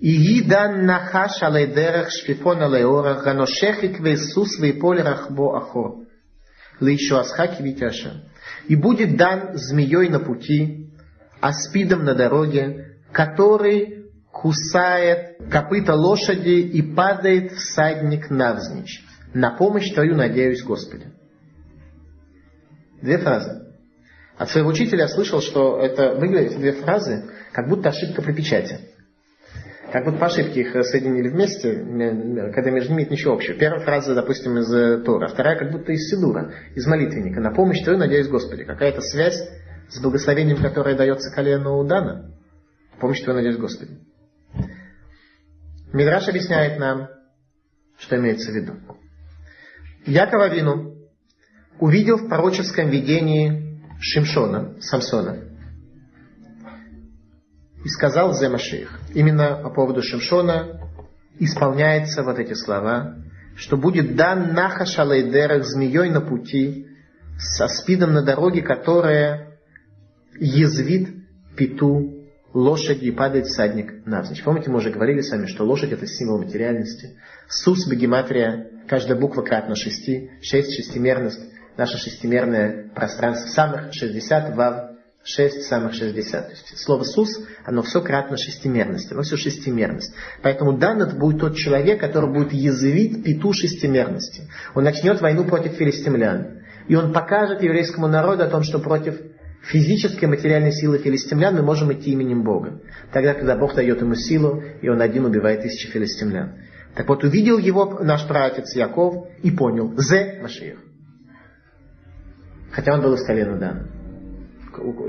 [0.00, 6.04] И дан нахаш алейдерах шпифон алейорах ганошехик вейсус вейполе рахбо ахор.
[6.80, 8.22] Лейшо асхаки витяша.
[8.68, 10.90] И будет дан змеей на пути,
[11.40, 19.02] аспидом на дороге, который кусает копыта лошади и падает всадник навзничь.
[19.36, 21.08] На помощь Твою надеюсь, Господи.
[23.02, 23.66] Две фразы.
[24.38, 28.80] От своего учителя я слышал, что это выглядит, две фразы, как будто ошибка при печати.
[29.92, 31.70] Как будто по ошибке их соединили вместе,
[32.54, 33.58] когда между ними нет ничего общего.
[33.58, 37.38] Первая фраза, допустим, из э, Тора, вторая как будто из Сидура, из молитвенника.
[37.38, 38.64] На помощь Твою, надеюсь, Господи.
[38.64, 39.38] Какая-то связь
[39.90, 42.30] с благословением, которое дается колену Дана.
[42.98, 43.98] Помощь Твою, надеюсь, Господи.
[45.92, 47.08] Мидраш объясняет нам,
[47.98, 48.72] что имеется в виду.
[50.06, 50.94] Яков Авину
[51.80, 55.38] увидел в пророческом видении Шимшона, Самсона,
[57.84, 59.00] и сказал Земаших.
[59.14, 60.80] Именно по поводу Шимшона
[61.38, 63.16] исполняются вот эти слова,
[63.56, 66.86] что будет дан нахаш алейдерах змеей на пути,
[67.38, 69.58] со спидом на дороге, которая
[70.38, 71.08] язвит
[71.56, 74.42] пету лошади и падает всадник навзничь.
[74.42, 77.18] Помните, мы уже говорили с вами, что лошадь это символ материальности.
[77.48, 81.40] Сус, бегематрия, каждая буква кратно шести, шесть шестимерность,
[81.76, 86.46] наше шестимерное пространство, самых 60, вав, 6 самых 60.
[86.46, 90.14] То есть слово «сус», оно все кратно шестимерности, оно все шестимерность.
[90.40, 94.48] Поэтому дан это будет тот человек, который будет язвить пету шестимерности.
[94.74, 96.62] Он начнет войну против филистимлян.
[96.86, 99.20] И он покажет еврейскому народу о том, что против
[99.64, 102.80] физической материальной силы филистимлян мы можем идти именем Бога.
[103.12, 106.54] Тогда, когда Бог дает ему силу, и он один убивает тысячи филистимлян.
[106.96, 110.78] Так вот, увидел его наш праотец Яков и понял, Зе Машиих.
[112.72, 113.86] Хотя он был из колена Дана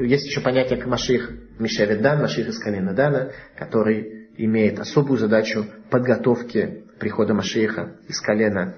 [0.02, 6.86] есть еще понятие Маших Мишевит Дан, Маших из колена Дана, который имеет особую задачу подготовки
[7.00, 8.76] прихода Машиха из колена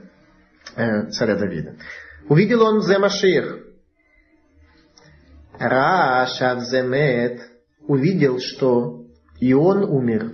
[0.75, 1.75] э, царя Давида.
[2.27, 3.65] Увидел он Зе Маших.
[5.57, 7.41] Рашав Земет
[7.81, 9.05] увидел, что
[9.39, 10.33] и он умер.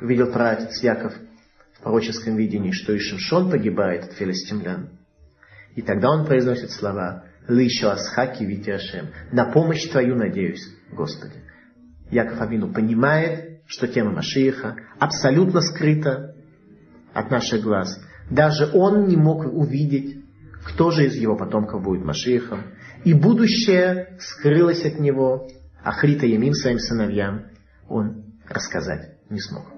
[0.00, 1.14] Увидел праотец Яков
[1.84, 4.88] пророческом видении, что и Шимшон погибает от филистимлян.
[5.76, 9.08] И тогда он произносит слова Лышу Асхаки Витяшем.
[9.32, 11.34] На помощь Твою надеюсь, Господи.
[12.10, 16.34] Яков Авину понимает, что тема Машииха абсолютно скрыта
[17.12, 18.00] от наших глаз.
[18.30, 20.24] Даже он не мог увидеть,
[20.64, 22.62] кто же из его потомков будет Машиихом.
[23.04, 25.48] И будущее скрылось от него,
[25.82, 27.46] а Хрита Ямим своим сыновьям
[27.88, 29.73] он рассказать не смог.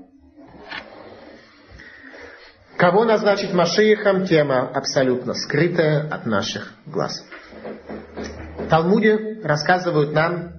[2.77, 7.25] Кого назначить Машиихом, тема абсолютно скрытая от наших глаз.
[8.69, 10.53] Талмуде рассказывают нам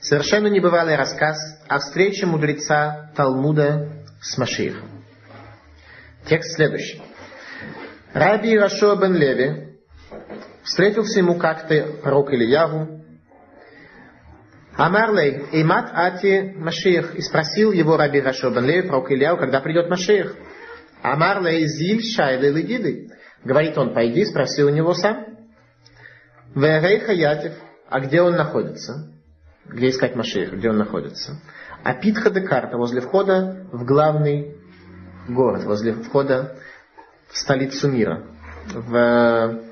[0.00, 3.88] совершенно небывалый рассказ о встрече мудреца Талмуда
[4.20, 4.88] с Машиихом.
[6.26, 7.00] Текст следующий.
[8.12, 9.78] Раби Рашо бен Леви
[10.64, 13.04] встретился ему как-то пророк Ильяву.
[14.76, 17.14] Амарлей, имат ати Машиих.
[17.14, 20.34] И спросил его Раби Рашо бен Леви, пророк Ильяву, когда придет Машиих.
[21.02, 23.10] Амарлей зиль шайлы легиды.
[23.44, 25.26] Говорит он, пойди, спроси у него сам.
[26.54, 27.52] Верейха Ятев,
[27.88, 29.12] а где он находится?
[29.66, 31.40] Где искать Машеха, где он находится?
[31.84, 34.56] А Питха де Карта, возле входа в главный
[35.28, 36.56] город, возле входа
[37.28, 38.24] в столицу мира,
[38.72, 39.62] в э,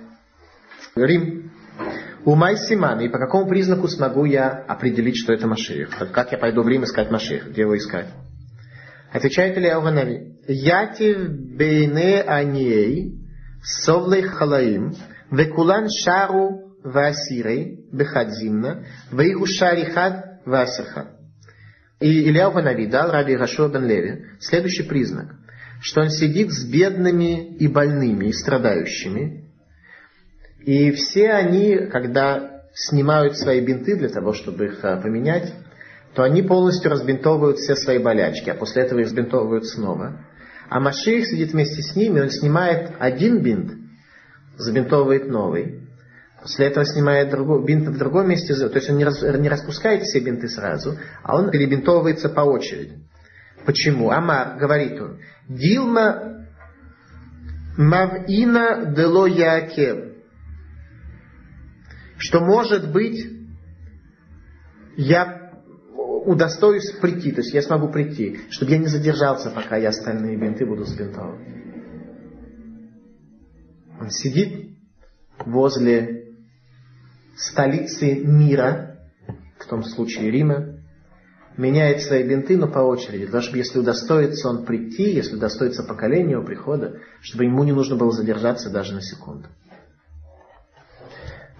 [0.94, 1.50] Рим.
[2.24, 5.90] Умай Симан, и по какому признаку смогу я определить, что это Машех?
[6.12, 7.50] Как я пойду в Рим искать Машех?
[7.50, 8.08] Где его искать?
[9.16, 10.36] Отвечает Илья Ванави.
[10.46, 13.14] Ятив бейне аней
[13.62, 14.92] совлей халаим,
[15.30, 21.16] векулан шару Васирой, Бехадзимна, Ваихушари Хад Васирха.
[21.98, 25.34] И Илья Ванави дал Раби Рашуа бен Леви следующий признак,
[25.80, 29.50] что он сидит с бедными и больными, и страдающими,
[30.60, 35.54] и все они, когда снимают свои бинты для того, чтобы их а, поменять,
[36.16, 40.24] то они полностью разбинтовывают все свои болячки, а после этого их разбинтовывают снова.
[40.70, 43.72] А Машиих сидит вместе с ними, он снимает один бинт,
[44.56, 45.82] забинтовывает новый,
[46.40, 50.02] После этого снимает другой, бинт в другом месте, то есть он не, рас, не распускает
[50.02, 52.98] все бинты сразу, а он перебинтовывается по очереди.
[53.64, 54.10] Почему?
[54.10, 56.46] Амар, говорит он, Дилма
[57.76, 60.14] Мавина дело Якев.
[62.18, 63.26] Что может быть,
[64.96, 65.35] я
[66.26, 70.66] удостоюсь прийти, то есть я смогу прийти, чтобы я не задержался, пока я остальные бинты
[70.66, 71.46] буду сбинтовывать.
[74.00, 74.76] Он сидит
[75.44, 76.34] возле
[77.36, 78.98] столицы мира,
[79.58, 80.76] в том случае Рима,
[81.56, 83.26] меняет свои бинты, но по очереди.
[83.26, 87.96] Потому что если удостоится он прийти, если удостоится поколение его прихода, чтобы ему не нужно
[87.96, 89.48] было задержаться даже на секунду.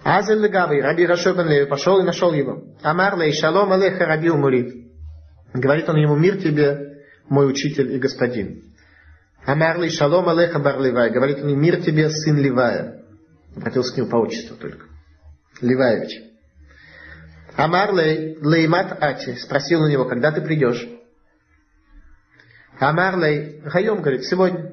[0.07, 2.63] אזל לגביה, раби Йеошуа бен Леви, пошел и нашел его.
[2.81, 4.73] אמר ליה, שלום עליך רבי ומורי.
[5.53, 8.63] Говорит он ему, мир тебе, мой учитель и господин.
[9.45, 11.09] אמר ליה, שלום עליך בר ליואי.
[11.09, 13.03] Говорит он, мир тебе, сын Ливая.
[13.57, 14.85] Обратился к нему по отчеству только.
[15.59, 16.21] Ливаевич.
[17.57, 19.35] אמר לאימת אתי.
[19.35, 20.87] Спросил у него, когда ты придешь?
[22.79, 23.59] אמר ליה.
[23.65, 24.71] היום, говорит, сегодня.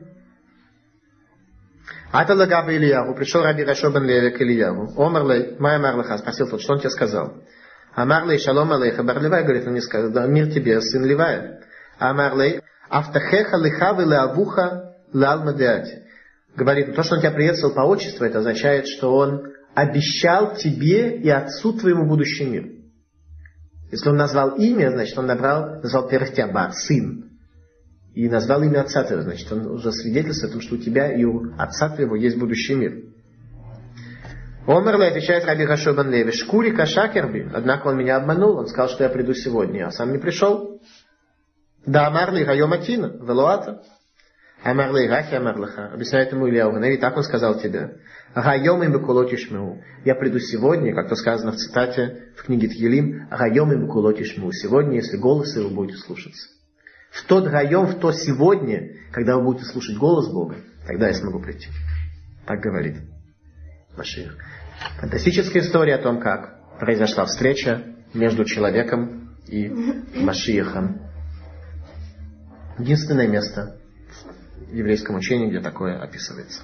[2.17, 3.17] Ата лагаба Ильяву.
[3.17, 4.95] Пришел Раби Рашо бен Леви к Ильяву.
[4.97, 5.57] Омар лей.
[5.59, 6.17] Май амар лаха.
[6.17, 7.43] Спросил тот, что он тебе сказал?
[7.97, 9.03] Амар лей шалом алейха.
[9.03, 11.59] Бар Ливай, говорит, он мне сказал, да, мир тебе, сын Ливая.
[11.99, 12.61] Амар лей.
[12.89, 15.43] Автахеха лиха виле авуха лал
[16.55, 21.29] Говорит, то, что он тебя приветствовал по отчеству, это означает, что он обещал тебе и
[21.29, 22.67] отцу твоему будущий мир.
[23.91, 27.34] Если он назвал имя, значит, он набрал, назвал первых тебя сын.
[28.15, 31.25] И назвал имя отца твоего, значит, он уже свидетельствует о том, что у тебя и
[31.25, 33.03] у отца твоего есть будущий мир.
[34.67, 39.11] Омерле отвечает Раби Хашобан Леви, шкури кашакерби, однако он меня обманул, он сказал, что я
[39.11, 40.81] приду сегодня, а сам не пришел.
[41.85, 43.83] Да, Амарли, Гайоматина, Велуата.
[44.63, 45.91] Амарли, Гахи Амарлаха.
[45.93, 47.99] Объясняет ему Илья Уганави, так он сказал тебе.
[48.35, 49.83] Гайом им бекулотишмеу.
[50.05, 54.51] Я приду сегодня, как то сказано в цитате в книге Тгилим, Гайом им бекулотишмеу.
[54.53, 56.49] Сегодня, если голос его будете слушаться.
[57.15, 61.39] В тот гайом, в то сегодня, когда вы будете слушать голос Бога, тогда я смогу
[61.39, 61.69] прийти.
[62.45, 62.97] Так говорит
[63.97, 64.37] Машиих.
[64.99, 69.69] Фантастическая история о том, как произошла встреча между человеком и
[70.17, 71.03] Машиихом.
[72.79, 73.79] Единственное место
[74.57, 76.63] в еврейском учении, где такое описывается.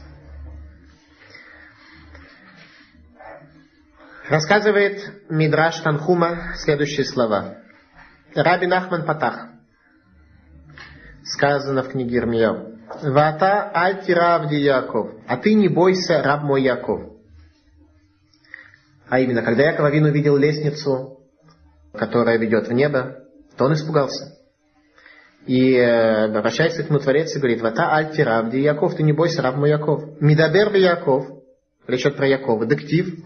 [4.28, 7.59] Рассказывает Мидраш Танхума следующие слова.
[8.34, 9.49] Раби Нахман Патах.
[11.25, 12.71] Сказано в книге Ирмияу.
[13.03, 15.11] Вата альтиравди Яков.
[15.27, 17.12] А ты не бойся, раб мой Яков.
[19.09, 21.21] А именно, когда Яков Авин увидел лестницу,
[21.93, 23.18] которая ведет в небо,
[23.57, 24.37] то он испугался.
[25.47, 29.43] И э, обращается к нему Творец и говорит, «Вата альти равди Яков, ты не бойся,
[29.43, 30.21] раб мой Яков».
[30.21, 31.27] «Мидабер Яков»,
[31.87, 33.25] речь идет про Якова, «дектив».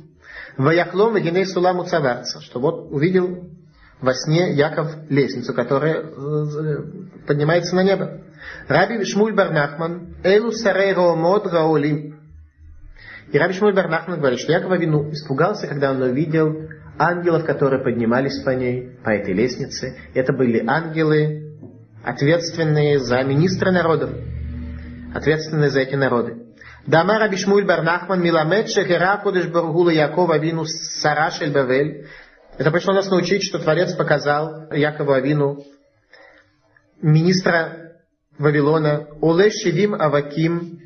[0.56, 3.50] «Ваяхлом вагиней суламу цаварца», что вот увидел
[4.04, 8.20] во сне Яков лестницу, которая э, поднимается на небо.
[8.68, 12.20] Раби Шмуль Барнахман, «Элу сарей роомод раолим».
[13.32, 18.40] И Раби Шмуль Барнахман говорит, что Яков Авину испугался, когда он увидел ангелов, которые поднимались
[18.42, 19.96] по ней, по этой лестнице.
[20.14, 21.58] Это были ангелы,
[22.04, 24.10] ответственные за министра народов,
[25.14, 26.44] ответственные за эти народы.
[26.86, 32.06] Дама Раби Шмуль Барнахман Миламед Шехера Кодыш Баргула Якова Авину Сарашель Бавель.
[32.56, 35.64] Это пришло нас научить, что Творец показал Якову Авину,
[37.02, 37.96] министра
[38.38, 40.78] Вавилона, Оле Шевим Аваким,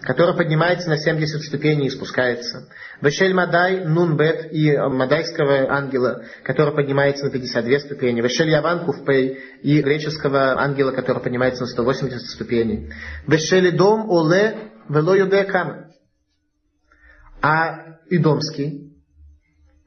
[0.00, 2.68] который поднимается на 70 ступеней и спускается.
[3.00, 8.20] Вешель Мадай Нунбет и мадайского ангела, который поднимается на 52 ступени.
[8.20, 12.92] Вешель Яван Куфпей и греческого ангела, который поднимается на 180 ступеней.
[13.26, 15.92] Вешель Дом Оле Вело Юдекам.
[17.40, 18.96] А Идомский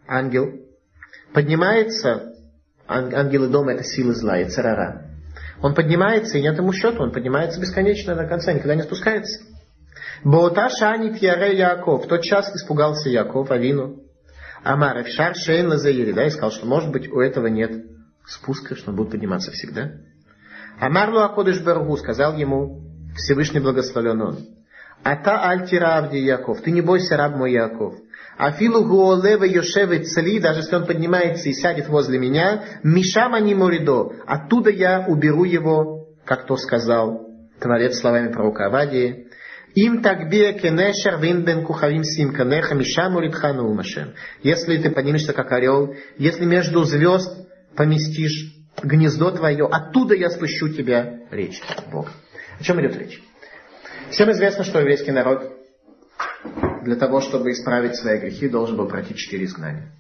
[0.08, 0.61] ангел
[1.34, 2.34] поднимается,
[2.88, 5.08] ангелы дома это силы зла и царара.
[5.62, 9.44] Он поднимается, и нет ему счета, он поднимается бесконечно до конца, никогда не спускается.
[10.24, 12.06] Боута шани тьяре Яков.
[12.06, 14.02] В тот час испугался Яков, Авину.
[14.64, 17.72] Амар Эфшар Шейн Лазаири, да, и сказал, что может быть у этого нет
[18.26, 19.94] спуска, что он будет подниматься всегда.
[20.80, 22.82] Амар Луакодыш Баргу сказал ему,
[23.16, 24.38] Всевышний благословен он.
[25.04, 27.96] Ата альтира авди Яков, ты не бойся, раб мой Яков.
[28.38, 34.14] Афилу гуолева йошевет цели, даже если он поднимается и сядет возле меня, мишама не моридо,
[34.26, 37.28] оттуда я уберу его, как то сказал
[37.60, 39.28] Творец словами пророка Авадии,
[39.76, 44.14] им такбия кенешер винден кухавим симканеха мишаму ритхану умашем.
[44.44, 48.54] Если ты поднимешься как орел, если между звезд поместишь
[48.84, 51.62] гнездо твое, оттуда я спущу тебя речь
[51.92, 52.10] Бога.
[52.60, 53.22] О чем идет речь?
[54.10, 55.58] Всем известно, что еврейский народ
[56.84, 59.92] для того, чтобы исправить свои грехи, должен был пройти четыре изгнания.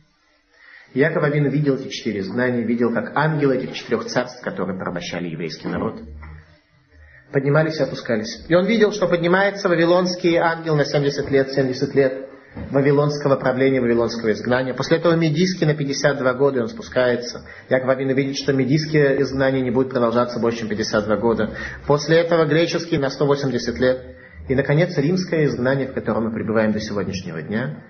[0.93, 5.69] Яков Авин видел эти четыре изгнания, видел, как ангелы этих четырех царств, которые порабощали еврейский
[5.69, 6.01] народ,
[7.32, 8.43] поднимались и опускались.
[8.49, 12.27] И он видел, что поднимается вавилонский ангел на 70 лет, 70 лет
[12.71, 14.73] вавилонского правления, вавилонского изгнания.
[14.73, 17.45] После этого медийский на 52 года и он спускается.
[17.69, 21.55] Яков Авин видит, что медийское изгнание не будет продолжаться больше, чем 52 года.
[21.88, 24.05] После этого греческий на 180 лет.
[24.48, 27.84] И, наконец, римское изгнание, в котором мы пребываем до сегодняшнего дня.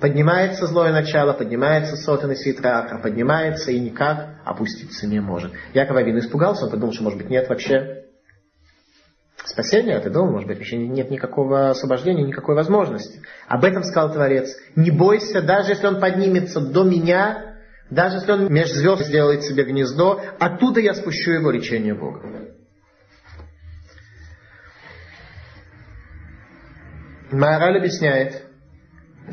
[0.00, 5.52] Поднимается злое начало, поднимается сотенный свитра, поднимается и никак опуститься не может.
[5.74, 8.04] Яков Авин испугался, он подумал, что, может быть, нет вообще
[9.44, 13.22] спасения от этого, может быть, вообще нет никакого освобождения, никакой возможности.
[13.48, 14.54] Об этом сказал Творец.
[14.76, 17.56] Не бойся, даже если он поднимется до меня,
[17.90, 22.20] даже если он меж звезд сделает себе гнездо, оттуда я спущу его речение Бога.
[27.30, 28.42] Маораль объясняет,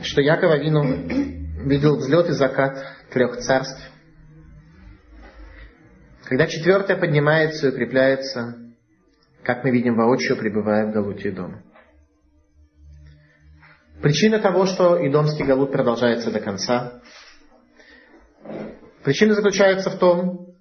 [0.04, 0.84] что Яков Авину
[1.66, 3.82] видел взлет и закат трех царств.
[6.26, 8.58] Когда четвертое поднимается и укрепляется,
[9.44, 11.64] как мы видим воочию, пребывая в Галуте дома.
[14.02, 17.02] Причина того, что Идомский Галут продолжается до конца,
[19.04, 20.54] причина заключается в том,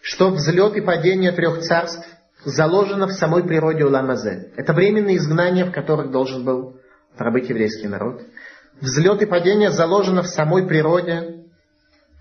[0.00, 2.08] что взлет и падение трех царств
[2.44, 4.52] заложено в самой природе Уламазе.
[4.56, 6.80] Это временные изгнания, в которых должен был
[7.16, 8.22] пробыть еврейский народ.
[8.80, 11.44] Взлет и падение заложено в самой природе,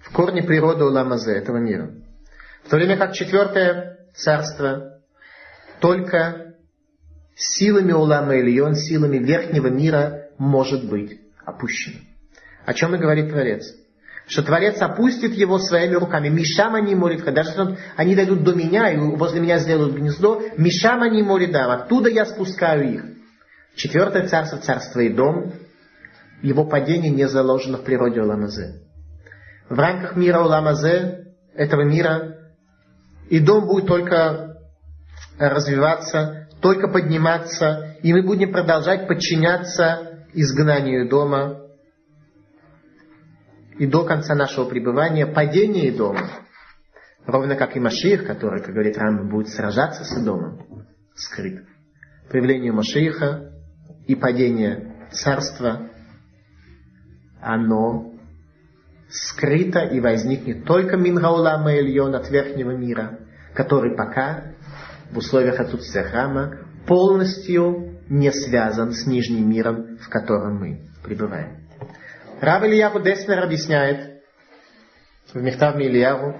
[0.04, 1.92] в корне природы Уламазе, этого мира.
[2.64, 5.00] В то время как четвертое царство
[5.80, 6.56] только
[7.36, 12.00] силами Улама Ильон, силами верхнего мира может быть опущено.
[12.66, 13.66] О чем и говорит Творец?
[14.34, 16.28] Что Творец опустит его своими руками.
[16.28, 21.08] Мишама не молит, даже если они дойдут до меня и возле меня сделают гнездо, Мишама
[21.08, 23.06] не молит, оттуда я спускаю их.
[23.76, 25.54] Четвертое царство, царство и дом,
[26.42, 28.82] его падение не заложено в природе Уламазе.
[29.70, 32.36] В рамках мира Уламазе, этого мира,
[33.30, 34.58] и дом будет только
[35.38, 41.63] развиваться, только подниматься, и мы будем продолжать подчиняться изгнанию дома,
[43.78, 46.30] и до конца нашего пребывания падение дома,
[47.26, 50.86] ровно как и Машиих, который, как говорит Рам, будет сражаться с домом,
[51.16, 51.64] скрыт.
[52.30, 53.52] Появление Машииха
[54.08, 55.90] и падение царства,
[57.42, 58.14] оно
[59.10, 63.20] скрыто и возникнет только Мингаулама Ильон от верхнего мира,
[63.54, 64.54] который пока
[65.12, 71.63] в условиях отсутствия храма полностью не связан с нижним миром, в котором мы пребываем.
[72.44, 74.22] Рав Ильяву Деснер объясняет
[75.34, 76.36] в Мехтавме Ильяву,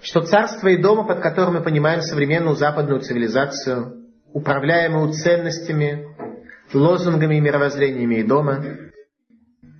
[0.00, 6.06] что царство и дома, под которым мы понимаем современную западную цивилизацию, управляемую ценностями,
[6.72, 8.64] лозунгами и мировоззрениями и дома,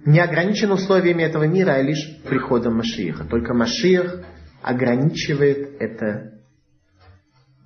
[0.04, 3.22] не ограничен условиями этого мира, а лишь приходом Машииха.
[3.22, 4.20] Только Машиих
[4.62, 6.40] ограничивает это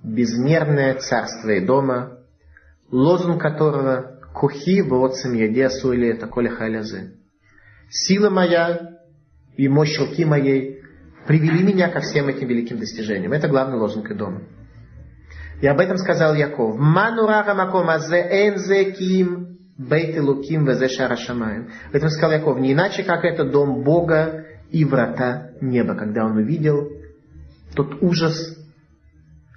[0.03, 2.19] безмерное царство и дома,
[2.91, 7.17] лозунг которого «Кухи вот семья суили это коля халязы».
[7.89, 8.97] Сила моя
[9.55, 10.81] и мощь руки моей
[11.25, 13.33] привели меня ко всем этим великим достижениям.
[13.33, 14.43] Это главный лозунг и дома.
[15.61, 16.77] И об этом сказал Яков.
[16.77, 21.69] Манурага маком азе энзе ким бейт луким везе шарашамаем.
[21.91, 22.59] В этом сказал Яков.
[22.59, 25.95] Не иначе, как это дом Бога и врата неба.
[25.95, 26.91] Когда он увидел
[27.75, 28.57] тот ужас,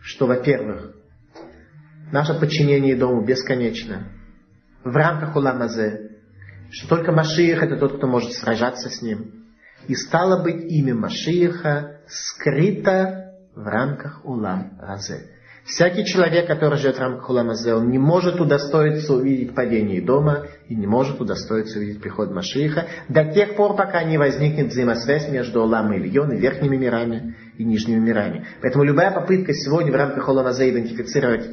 [0.00, 0.94] что, во-первых,
[2.12, 4.08] наше подчинение дому бесконечно.
[4.82, 6.09] В рамках Уламазе
[6.70, 9.46] что только Машиих это тот, кто может сражаться с ним.
[9.88, 15.26] И стало быть, имя Машииха скрыто в рамках Улам Разе.
[15.64, 20.46] Всякий человек, который живет в рамках Улам Разе, он не может удостоиться увидеть падение дома
[20.68, 25.62] и не может удостоиться увидеть приход Машииха до тех пор, пока не возникнет взаимосвязь между
[25.62, 28.46] Улам и Ильон, и верхними мирами, и нижними мирами.
[28.62, 31.48] Поэтому любая попытка сегодня в рамках Улам Разе идентифицировать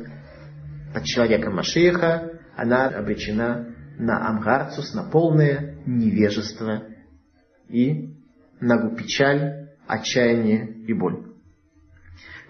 [0.94, 6.84] под человеком Машииха, она обречена на Амгарцус, на полное невежество
[7.68, 8.14] и
[8.60, 11.26] на печаль, отчаяние и боль.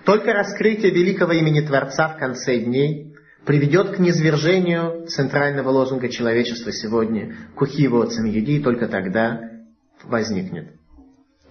[0.06, 3.16] Только раскрытие великого имени Творца в конце дней
[3.46, 9.42] приведет к низвержению центрального лозунга человечества сегодня «Кухиво Цамьюди», и только тогда
[10.04, 10.74] возникнет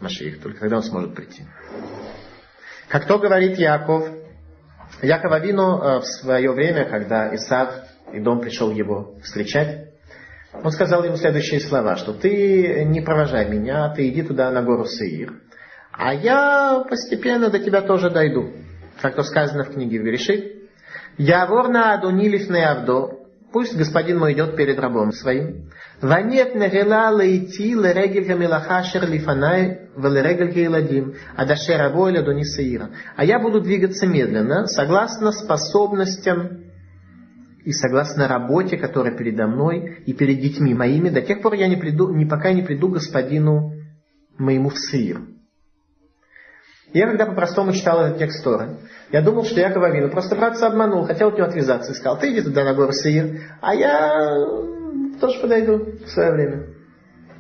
[0.01, 1.43] Машиих, только тогда он сможет прийти.
[2.89, 4.09] Как то говорит Яков,
[5.03, 7.75] Яков Авину э, в свое время, когда Исав
[8.13, 9.86] и дом пришел его встречать,
[10.63, 14.85] он сказал ему следующие слова, что ты не провожай меня, ты иди туда на гору
[14.85, 15.35] Сеир,
[15.93, 18.51] а я постепенно до тебя тоже дойду.
[19.01, 20.69] Как то сказано в книге Верешит.
[21.19, 25.71] Я ворна адунилиф авдо, пусть господин мой идет перед рабом своим.
[26.03, 32.91] Ванет нерела лейти лерегель камилаха шер лифанай велерегель кейладим, адашер рабой ладуни сеира.
[33.17, 36.66] А я буду двигаться медленно, согласно способностям
[37.67, 41.75] и согласно работе, которая передо мной и перед детьми моими, до тех пор я не
[41.75, 43.73] приду, не, пока не приду господину
[44.39, 45.21] моему в Сир.
[46.93, 48.77] Я когда по-простому читал этот текст Торы,
[49.11, 52.33] я думал, что Яков Авину просто братца обманул, хотел от него отвязаться и сказал, ты
[52.33, 54.13] иди туда на гору Сир, а я
[55.21, 56.67] тоже подойду в свое время.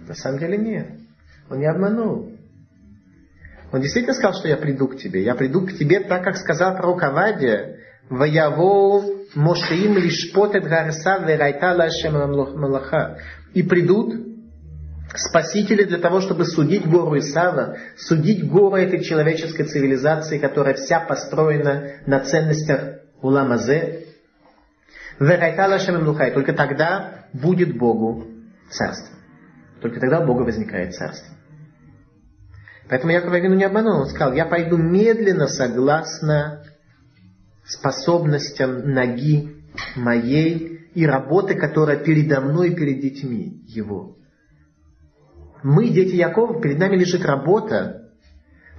[0.08, 0.88] На самом деле нет.
[1.48, 2.32] Он не обманул.
[3.72, 5.22] Он действительно сказал, что я приду к тебе.
[5.22, 7.76] Я приду к тебе так, как сказал пророк Авадия,
[8.08, 13.18] «Ваявоу Мошеим лишпотет гарса верайта лашем малаха.
[13.52, 14.14] И придут
[15.14, 22.00] спасители для того, чтобы судить гору Исава, судить гору этой человеческой цивилизации, которая вся построена
[22.06, 24.06] на ценностях Уламазе.
[25.18, 26.32] Верайта лашем млухай.
[26.32, 28.26] Только тогда будет Богу
[28.70, 29.16] царство.
[29.82, 31.34] Только тогда у Бога возникает царство.
[32.88, 34.00] Поэтому Яков Авину не обманул.
[34.00, 36.62] Он сказал, я пойду медленно согласно
[37.66, 39.56] способностям ноги
[39.96, 44.16] моей и работы, которая передо мной и перед детьми его.
[45.62, 48.10] Мы, дети Якова, перед нами лежит работа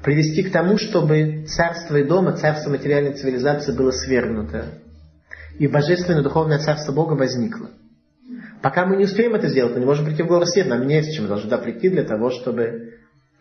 [0.03, 4.80] привести к тому, чтобы царство и дома, царство материальной цивилизации было свергнуто.
[5.59, 7.72] И божественное духовное царство Бога возникло.
[8.61, 11.01] Пока мы не успеем это сделать, мы не можем прийти в гору свет, нам не
[11.01, 12.93] с чем, должны туда прийти для того, чтобы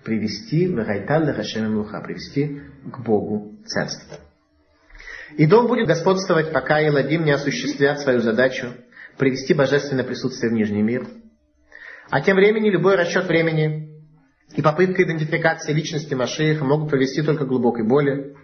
[0.04, 2.60] привести в Райталь привести
[2.90, 4.18] к Богу царство.
[5.36, 8.74] И дом будет господствовать, пока Иладим не осуществят свою задачу
[9.18, 11.06] привести божественное присутствие в Нижний мир.
[12.10, 13.90] А тем временем любой расчет времени
[14.54, 18.34] и попытка идентификации личности Машииха могут привести только к глубокой боли,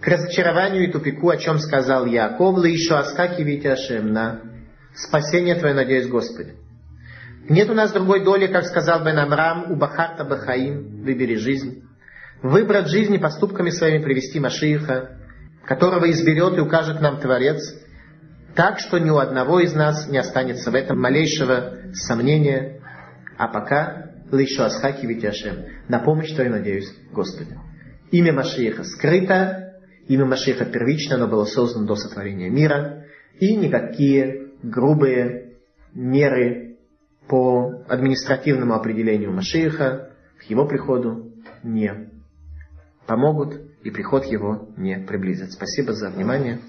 [0.00, 4.40] к разочарованию и тупику, о чем сказал Яков, еще аскаки Ашем на
[4.94, 6.54] спасение Твое, надеюсь, Господи.
[7.48, 11.84] Нет у нас другой доли, как сказал Бен Амрам, у Бахарта Бахаим, выбери жизнь.
[12.42, 15.21] Выбрать жизнь и поступками своими привести Машииха,
[15.64, 17.60] которого изберет и укажет нам Творец,
[18.54, 22.80] так что ни у одного из нас не останется в этом малейшего сомнения,
[23.38, 27.56] а пока лишу асхаки витяшем, на помощь Твою надеюсь, Господи.
[28.10, 29.74] Имя Машииха скрыто,
[30.08, 33.04] имя Машииха первично, оно было создано до сотворения мира,
[33.38, 35.54] и никакие грубые
[35.94, 36.76] меры
[37.28, 41.32] по административному определению Машииха к его приходу
[41.62, 42.10] не
[43.06, 45.52] помогут, и приход его не приблизит.
[45.52, 46.60] Спасибо за внимание.